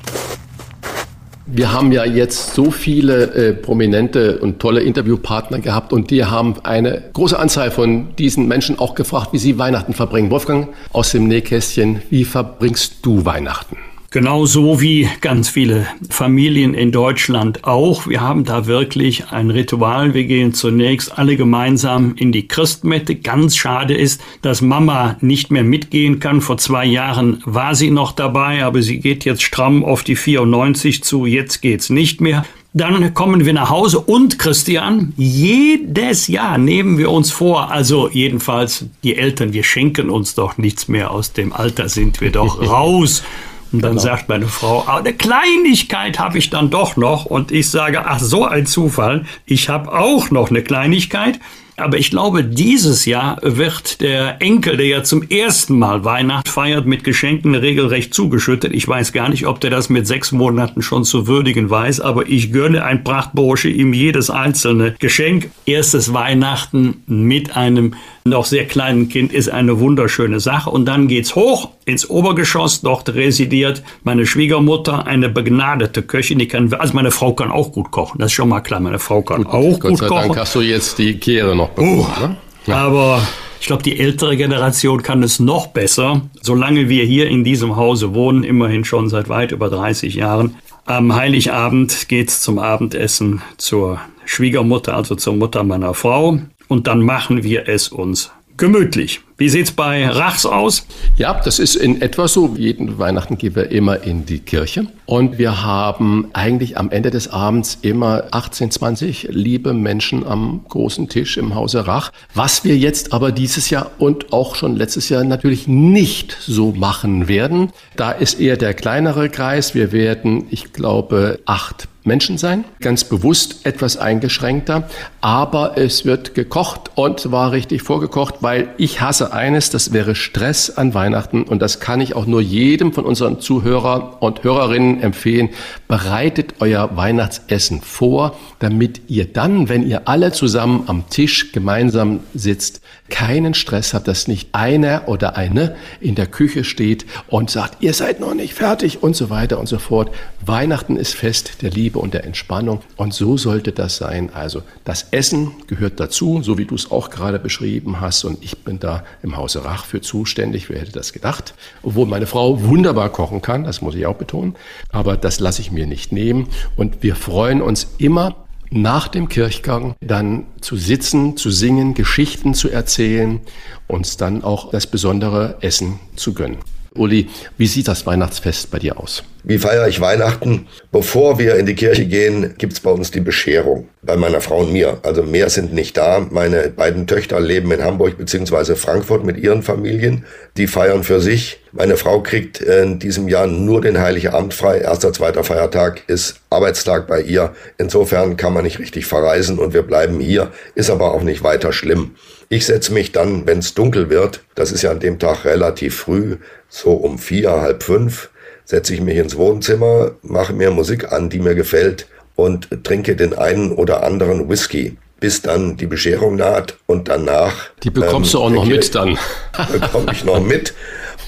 Wir 1.50 1.72
haben 1.72 1.94
ja 1.94 2.04
jetzt 2.04 2.56
so 2.56 2.72
viele 2.72 3.34
äh, 3.34 3.54
prominente 3.54 4.40
und 4.40 4.60
tolle 4.60 4.82
Interviewpartner 4.82 5.60
gehabt 5.60 5.94
und 5.94 6.12
die 6.12 6.26
haben 6.26 6.56
eine 6.64 7.04
große 7.14 7.40
Anzahl 7.40 7.72
von 7.72 8.14
diesen 8.18 8.50
Menschen 8.50 8.78
auch 8.78 8.96
gefragt, 8.96 9.30
wie 9.32 9.38
sie 9.38 9.58
Weihnachten 9.58 9.94
verbringen. 9.94 10.30
Wolfgang 10.30 10.68
aus 10.92 11.14
dem 11.14 11.26
Nähkästchen, 11.30 12.02
wie 12.10 12.26
verbringst 12.26 12.98
du 13.04 13.24
Weihnachten? 13.24 13.78
Genauso 14.10 14.80
wie 14.80 15.10
ganz 15.20 15.50
viele 15.50 15.86
Familien 16.10 16.74
in 16.74 16.94
Deutschland 16.94 17.66
auch. 17.66 18.08
Wir 18.08 18.22
haben 18.22 18.46
da 18.46 18.66
wirklich 18.66 19.32
ein 19.32 19.50
Ritual. 19.50 20.14
Wir 20.14 20.24
gehen 20.24 20.54
zunächst 20.54 21.18
alle 21.18 21.36
gemeinsam 21.36 22.16
in 22.16 22.32
die 22.32 22.48
Christmette. 22.48 23.16
Ganz 23.16 23.58
schade 23.58 23.96
ist, 23.96 24.22
dass 24.42 24.62
Mama 24.62 25.18
nicht 25.20 25.52
mehr 25.52 25.66
mitgehen 25.66 26.20
kann. 26.20 26.40
Vor 26.40 26.58
zwei 26.58 26.86
Jahren 26.86 27.42
war 27.46 27.76
sie 27.76 27.92
noch 27.92 28.14
dabei, 28.14 28.64
aber 28.64 28.82
sie 28.82 29.00
geht 29.00 29.26
jetzt 29.26 29.44
stramm 29.44 29.84
auf 29.84 30.04
die 30.04 30.16
94 30.16 31.04
zu. 31.04 31.26
Jetzt 31.26 31.62
geht's 31.62 31.90
nicht 31.90 32.22
mehr. 32.22 32.46
Dann 32.74 33.14
kommen 33.14 33.46
wir 33.46 33.54
nach 33.54 33.72
Hause 33.72 34.00
und 34.00 34.38
Christian, 34.38 35.14
jedes 35.18 36.28
Jahr 36.28 36.58
nehmen 36.60 37.00
wir 37.00 37.10
uns 37.10 37.32
vor, 37.32 37.72
also 37.72 38.08
jedenfalls 38.08 38.86
die 39.04 39.16
Eltern, 39.16 39.52
wir 39.52 39.64
schenken 39.64 40.12
uns 40.12 40.36
doch 40.36 40.60
nichts 40.60 40.88
mehr 40.88 41.10
aus 41.10 41.34
dem 41.34 41.54
Alter, 41.54 41.90
sind 41.90 42.22
wir 42.22 42.32
doch 42.32 42.62
raus. 42.70 43.24
Und 43.72 43.82
dann 43.82 43.92
genau. 43.92 44.02
sagt 44.02 44.30
meine 44.30 44.48
Frau, 44.48 44.84
ah, 44.88 44.98
eine 44.98 45.14
Kleinigkeit 45.14 46.20
habe 46.20 46.38
ich 46.38 46.50
dann 46.50 46.70
doch 46.70 46.96
noch. 46.96 47.26
Und 47.26 47.52
ich 47.52 47.70
sage, 47.70 48.06
ach 48.06 48.20
so 48.20 48.46
ein 48.46 48.66
Zufall, 48.66 49.26
ich 49.46 49.70
habe 49.70 49.92
auch 49.92 50.32
noch 50.32 50.50
eine 50.50 50.64
Kleinigkeit. 50.64 51.40
Aber 51.80 52.00
ich 52.00 52.10
glaube, 52.10 52.44
dieses 52.44 53.06
Jahr 53.06 53.38
wird 53.44 54.02
der 54.02 54.42
Enkel, 54.42 54.78
der 54.78 54.88
ja 54.88 55.04
zum 55.04 55.22
ersten 55.22 55.78
Mal 55.78 56.04
Weihnacht 56.04 56.50
feiert, 56.50 56.88
mit 56.88 57.04
Geschenken 57.04 57.54
regelrecht 57.54 58.16
zugeschüttet. 58.16 58.74
Ich 58.74 58.88
weiß 58.88 59.14
gar 59.14 59.30
nicht, 59.30 59.46
ob 59.46 59.62
der 59.62 59.70
das 59.70 59.88
mit 59.88 60.08
sechs 60.08 60.32
Monaten 60.32 60.82
schon 60.82 61.04
zu 61.04 61.28
würdigen 61.28 61.70
weiß, 61.70 62.02
aber 62.02 62.28
ich 62.28 62.52
gönne 62.52 62.84
ein 62.84 63.04
Prachtbursche 63.04 63.70
ihm 63.70 63.94
jedes 63.94 64.32
einzelne 64.32 64.96
Geschenk. 64.98 65.52
Erstes 65.68 66.14
Weihnachten 66.14 67.04
mit 67.06 67.56
einem 67.56 67.94
noch 68.30 68.46
sehr 68.46 68.66
kleinen 68.66 69.10
Kind 69.10 69.34
ist 69.34 69.50
eine 69.50 69.80
wunderschöne 69.80 70.40
Sache. 70.40 70.70
Und 70.70 70.86
dann 70.86 71.08
geht's 71.08 71.36
hoch 71.36 71.70
ins 71.86 72.10
Obergeschoss. 72.10 72.82
Dort 72.82 73.10
residiert 73.14 73.84
meine 74.04 74.26
Schwiegermutter, 74.26 75.06
eine 75.06 75.30
begnadete 75.30 76.02
Köchin. 76.02 76.40
Die 76.40 76.48
kann, 76.48 76.74
also 76.74 76.94
meine 76.94 77.12
Frau 77.12 77.34
kann 77.34 77.52
auch 77.52 77.72
gut 77.72 77.92
kochen. 77.92 78.20
Das 78.20 78.28
ist 78.28 78.34
schon 78.34 78.50
mal 78.50 78.62
klar. 78.62 78.80
Meine 78.80 79.00
Frau 79.00 79.22
kann 79.22 79.44
gut, 79.44 79.54
auch 79.54 79.80
Gott 79.80 79.92
gut 79.92 80.00
sei 80.00 80.08
kochen. 80.08 80.22
Dank 80.28 80.38
hast 80.38 80.56
du 80.56 80.62
jetzt 80.62 80.98
die 80.98 81.18
Kehre 81.18 81.56
noch 81.56 81.70
bekommen. 81.70 82.06
Oh, 82.08 82.22
ne? 82.22 82.38
ja. 82.66 82.78
Aber 82.78 83.22
ich 83.60 83.68
glaube, 83.68 83.84
die 83.84 84.00
ältere 84.00 84.38
Generation 84.38 85.02
kann 85.02 85.24
es 85.24 85.40
noch 85.40 85.68
besser. 85.68 86.22
Solange 86.42 86.90
wir 86.90 87.04
hier 87.04 87.28
in 87.28 87.44
diesem 87.44 87.76
Hause 87.76 88.14
wohnen, 88.14 88.44
immerhin 88.44 88.86
schon 88.86 89.10
seit 89.10 89.30
weit 89.30 89.52
über 89.52 89.70
30 89.70 90.16
Jahren. 90.16 90.56
Am 90.86 91.14
Heiligabend 91.16 92.08
geht's 92.08 92.42
zum 92.42 92.60
Abendessen 92.60 93.42
zur 93.58 94.00
Schwiegermutter, 94.26 94.96
also 94.96 95.16
zur 95.16 95.36
Mutter 95.36 95.64
meiner 95.64 95.94
Frau 95.94 96.40
und 96.68 96.88
dann 96.88 97.02
machen 97.02 97.44
wir 97.44 97.68
es 97.68 97.90
uns 97.90 98.32
gemütlich. 98.58 99.22
Wie 99.38 99.50
sieht's 99.50 99.72
bei 99.72 100.10
Rachs 100.10 100.48
aus? 100.48 100.88
Ja, 101.16 101.40
das 101.40 101.60
ist 101.60 101.76
in 101.76 102.02
etwa 102.02 102.28
so. 102.28 102.56
Jeden 102.58 102.98
Weihnachten 102.98 103.38
gehen 103.38 103.56
wir 103.56 103.70
immer 103.70 104.02
in 104.02 104.26
die 104.26 104.40
Kirche. 104.40 104.88
Und 105.06 105.38
wir 105.38 105.64
haben 105.64 106.30
eigentlich 106.34 106.76
am 106.76 106.90
Ende 106.90 107.12
des 107.12 107.28
Abends 107.28 107.78
immer 107.84 108.24
18, 108.32 108.72
20 108.72 109.28
liebe 109.30 109.74
Menschen 109.74 110.26
am 110.26 110.62
großen 110.68 111.08
Tisch 111.08 111.38
im 111.38 111.54
Hause 111.54 111.86
Rach. 111.86 112.12
Was 112.34 112.64
wir 112.64 112.76
jetzt 112.76 113.14
aber 113.14 113.32
dieses 113.32 113.70
Jahr 113.70 113.92
und 114.00 114.34
auch 114.34 114.56
schon 114.56 114.76
letztes 114.76 115.10
Jahr 115.10 115.24
natürlich 115.24 115.68
nicht 115.68 116.36
so 116.42 116.72
machen 116.72 117.28
werden. 117.28 117.72
Da 117.96 118.12
ist 118.12 118.40
eher 118.40 118.58
der 118.58 118.74
kleinere 118.74 119.30
Kreis. 119.30 119.76
Wir 119.76 119.92
werden, 119.92 120.48
ich 120.50 120.74
glaube, 120.74 121.40
acht 121.46 121.88
Menschen 122.08 122.38
sein, 122.38 122.64
ganz 122.80 123.04
bewusst 123.04 123.66
etwas 123.66 123.98
eingeschränkter, 123.98 124.90
aber 125.22 125.78
es 125.78 126.06
wird 126.06 126.34
gekocht 126.34 126.92
und 126.96 127.20
zwar 127.20 127.52
richtig 127.52 127.84
vorgekocht, 127.84 128.36
weil 128.42 128.70
ich 128.78 129.02
hasse 129.02 129.34
eines, 129.34 129.70
das 129.70 129.94
wäre 129.94 130.16
Stress 130.16 130.70
an 130.72 130.94
Weihnachten 130.94 131.44
und 131.44 131.62
das 131.62 131.80
kann 131.80 132.02
ich 132.02 132.16
auch 132.16 132.26
nur 132.26 132.42
jedem 132.42 132.94
von 132.94 133.06
unseren 133.06 133.40
Zuhörer 133.40 134.22
und 134.22 134.44
Hörerinnen 134.44 135.02
empfehlen. 135.02 135.50
Bereitet 135.88 136.56
euer 136.60 136.96
Weihnachtsessen 136.96 137.82
vor, 137.82 138.38
damit 138.60 139.02
ihr 139.08 139.26
dann, 139.32 139.70
wenn 139.70 139.88
ihr 139.88 140.08
alle 140.08 140.32
zusammen 140.32 140.86
am 140.88 141.10
Tisch 141.10 141.52
gemeinsam 141.52 142.22
sitzt, 142.34 142.82
keinen 143.10 143.54
Stress 143.54 143.94
habt, 143.94 144.08
dass 144.08 144.28
nicht 144.28 144.50
einer 144.54 145.04
oder 145.08 145.38
eine 145.38 145.76
in 146.02 146.16
der 146.16 146.28
Küche 146.28 146.64
steht 146.64 147.06
und 147.28 147.50
sagt, 147.50 147.82
ihr 147.82 147.94
seid 147.94 148.20
noch 148.20 148.34
nicht 148.34 148.54
fertig 148.54 149.04
und 149.04 149.16
so 149.16 149.30
weiter 149.30 149.60
und 149.60 149.68
so 149.68 149.80
fort. 149.80 150.12
Weihnachten 150.46 150.98
ist 150.98 151.16
Fest 151.16 151.62
der 151.62 151.72
Liebe 151.72 151.97
und 151.98 152.14
der 152.14 152.24
Entspannung 152.24 152.82
und 152.96 153.14
so 153.14 153.38
sollte 153.38 153.72
das 153.72 153.98
sein. 153.98 154.30
Also 154.34 154.64
das 154.86 155.08
Essen 155.12 155.52
gehört 155.68 156.00
dazu, 156.00 156.42
so 156.44 156.58
wie 156.58 156.66
du 156.66 156.76
es 156.76 156.92
auch 156.92 157.10
gerade 157.10 157.40
beschrieben 157.40 158.00
hast 158.02 158.24
und 158.24 158.44
ich 158.44 158.58
bin 158.60 158.80
da 158.80 159.04
im 159.24 159.38
Hause 159.38 159.66
Rach 159.66 159.86
für 159.86 160.02
zuständig. 160.02 160.70
Wer 160.70 160.80
hätte 160.80 160.92
das 160.92 161.14
gedacht? 161.14 161.54
Obwohl 161.84 162.06
meine 162.06 162.28
Frau 162.28 162.62
wunderbar 162.64 163.10
kochen 163.10 163.42
kann, 163.42 163.64
das 163.64 163.82
muss 163.82 163.96
ich 163.96 164.06
auch 164.06 164.16
betonen, 164.16 164.56
aber 164.92 165.18
das 165.18 165.40
lasse 165.40 165.62
ich 165.62 165.72
mir 165.72 165.88
nicht 165.88 166.12
nehmen 166.12 166.48
und 166.76 167.04
wir 167.04 167.16
freuen 167.16 167.62
uns 167.62 167.88
immer 167.98 168.48
nach 168.70 169.08
dem 169.08 169.30
Kirchgang 169.30 169.96
dann 170.02 170.46
zu 170.62 170.76
sitzen, 170.76 171.38
zu 171.38 171.50
singen, 171.52 171.94
Geschichten 171.94 172.54
zu 172.54 172.70
erzählen, 172.70 173.40
uns 173.88 174.18
dann 174.18 174.44
auch 174.44 174.72
das 174.72 174.88
besondere 174.88 175.58
Essen 175.62 176.00
zu 176.16 176.34
gönnen. 176.34 176.58
Uli, 176.94 177.30
wie 177.58 177.68
sieht 177.68 177.88
das 177.88 178.06
Weihnachtsfest 178.06 178.72
bei 178.72 178.80
dir 178.80 179.00
aus? 179.00 179.24
Wie 179.44 179.58
feiere 179.58 179.88
ich 179.88 180.02
Weihnachten? 180.02 180.68
Bevor 180.92 181.40
wir 181.40 181.56
in 181.56 181.66
die 181.66 181.76
Kirche 181.76 182.06
gehen, 182.06 182.56
gibt's 182.58 182.80
bei 182.80 182.92
uns 182.92 183.12
die 183.12 183.20
Bescherung. 183.20 183.88
Bei 184.02 184.18
meiner 184.18 184.42
Frau 184.42 184.60
und 184.60 184.74
mir. 184.74 185.00
Also 185.04 185.24
mehr 185.24 185.50
sind 185.50 185.74
nicht 185.74 185.98
da. 185.98 186.26
Meine 186.30 186.70
beiden 186.70 187.08
Töchter 187.08 187.40
leben 187.40 187.72
in 187.72 187.84
Hamburg 187.84 188.18
bzw. 188.18 188.76
Frankfurt 188.76 189.24
mit 189.24 189.38
ihren 189.38 189.64
Familien. 189.64 190.26
Die 190.58 190.68
feiern 190.68 191.04
für 191.04 191.22
sich. 191.22 191.62
Meine 191.72 191.98
Frau 191.98 192.22
kriegt 192.22 192.60
in 192.60 193.00
diesem 193.00 193.28
Jahr 193.28 193.48
nur 193.48 193.82
den 193.82 194.00
Heiligen 194.00 194.30
Abend 194.30 194.54
frei. 194.54 194.80
Erster, 194.80 195.14
zweiter 195.14 195.44
Feiertag 195.44 196.04
ist 196.08 196.42
Arbeitstag 196.50 197.08
bei 197.08 197.22
ihr. 197.22 197.54
Insofern 197.78 198.38
kann 198.38 198.54
man 198.54 198.64
nicht 198.64 198.80
richtig 198.80 199.06
verreisen 199.06 199.60
und 199.60 199.74
wir 199.74 199.84
bleiben 199.84 200.20
hier. 200.20 200.52
Ist 200.76 200.90
aber 200.90 201.14
auch 201.14 201.24
nicht 201.24 201.44
weiter 201.44 201.72
schlimm. 201.72 202.16
Ich 202.50 202.66
setze 202.66 202.94
mich 202.94 203.12
dann, 203.12 203.46
wenn 203.46 203.60
es 203.60 203.74
dunkel 203.74 204.10
wird, 204.10 204.42
das 204.56 204.72
ist 204.72 204.82
ja 204.82 204.92
an 204.92 205.02
dem 205.02 205.20
Tag 205.20 205.44
relativ 205.44 205.98
früh, 205.98 206.38
so 206.70 206.92
um 206.92 207.20
vier, 207.20 207.52
halb 207.52 207.84
fünf, 207.84 208.30
setze 208.68 208.94
ich 208.94 209.02
mich 209.02 209.16
ins 209.16 209.38
Wohnzimmer, 209.38 210.12
mache 210.22 210.52
mir 210.52 210.72
Musik 210.72 211.12
an, 211.14 211.30
die 211.30 211.40
mir 211.40 211.56
gefällt 211.56 212.06
und 212.36 212.68
trinke 212.84 213.16
den 213.16 213.34
einen 213.34 213.72
oder 213.72 214.04
anderen 214.04 214.50
Whisky, 214.50 214.98
bis 215.22 215.42
dann 215.42 215.78
die 215.78 215.88
Bescherung 215.88 216.36
naht 216.36 216.78
und 216.86 217.08
danach. 217.08 217.70
Die 217.84 217.90
bekommst 217.90 218.34
ähm, 218.34 218.40
du 218.40 218.46
auch 218.46 218.50
noch 218.50 218.66
mit 218.66 218.94
dann. 218.94 219.18
bekomme 219.72 220.12
ich 220.12 220.26
noch 220.26 220.42
mit. 220.42 220.74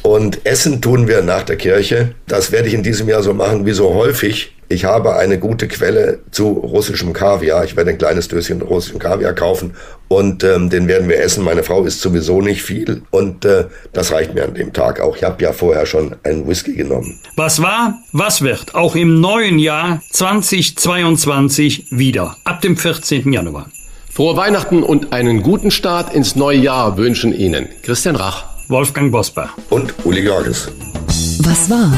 Und 0.01 0.45
Essen 0.45 0.81
tun 0.81 1.07
wir 1.07 1.21
nach 1.21 1.43
der 1.43 1.57
Kirche. 1.57 2.15
Das 2.27 2.51
werde 2.51 2.67
ich 2.67 2.73
in 2.73 2.83
diesem 2.83 3.09
Jahr 3.09 3.23
so 3.23 3.33
machen 3.33 3.65
wie 3.65 3.73
so 3.73 3.93
häufig. 3.93 4.53
Ich 4.71 4.85
habe 4.85 5.15
eine 5.15 5.39
gute 5.39 5.67
Quelle 5.67 6.19
zu 6.29 6.49
russischem 6.51 7.11
Kaviar. 7.11 7.65
Ich 7.65 7.75
werde 7.75 7.89
ein 7.89 7.97
kleines 7.97 8.27
Döschen 8.27 8.61
russischen 8.61 8.99
Kaviar 8.99 9.33
kaufen 9.33 9.73
und 10.07 10.43
ähm, 10.43 10.69
den 10.69 10.87
werden 10.87 11.09
wir 11.09 11.19
essen. 11.19 11.43
Meine 11.43 11.63
Frau 11.63 11.83
isst 11.85 12.01
sowieso 12.01 12.39
nicht 12.41 12.61
viel 12.61 13.01
und 13.09 13.45
äh, 13.45 13.65
das 13.93 14.11
reicht 14.11 14.35
mir 14.35 14.43
an 14.43 14.53
dem 14.53 14.71
Tag 14.71 14.99
auch. 14.99 15.17
Ich 15.17 15.23
habe 15.23 15.41
ja 15.41 15.53
vorher 15.53 15.87
schon 15.87 16.15
einen 16.21 16.47
Whisky 16.47 16.75
genommen. 16.75 17.19
Was 17.35 17.63
war, 17.63 17.95
was 18.11 18.43
wird 18.43 18.75
auch 18.75 18.95
im 18.95 19.19
neuen 19.19 19.57
Jahr 19.57 20.03
2022 20.11 21.87
wieder 21.89 22.37
ab 22.43 22.61
dem 22.61 22.77
14. 22.77 23.33
Januar. 23.33 23.71
Frohe 24.11 24.37
Weihnachten 24.37 24.83
und 24.83 25.13
einen 25.13 25.41
guten 25.41 25.71
Start 25.71 26.13
ins 26.13 26.35
neue 26.35 26.57
Jahr 26.57 26.97
wünschen 26.97 27.33
Ihnen 27.33 27.69
Christian 27.81 28.15
Rach, 28.15 28.48
Wolfgang 28.69 29.11
Bosbach 29.11 29.57
und 29.71 29.95
Uli 30.05 30.21
Georges. 30.21 30.71
Was 31.39 31.71
war? 31.71 31.91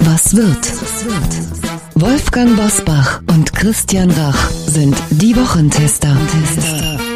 Was 0.00 0.34
wird? 0.34 0.72
Wolfgang 1.94 2.56
Bosbach 2.56 3.20
und 3.28 3.52
Christian 3.52 4.10
Rach 4.10 4.50
sind 4.50 4.96
die 5.10 5.36
Wochentester. 5.36 6.16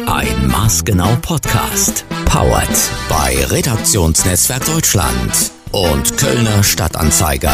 Ein 0.05 0.47
maßgenau 0.47 1.17
Podcast. 1.21 2.05
Powered 2.23 2.69
bei 3.09 3.45
Redaktionsnetzwerk 3.45 4.63
Deutschland 4.63 5.51
und 5.73 6.17
Kölner 6.17 6.63
Stadtanzeiger. 6.63 7.53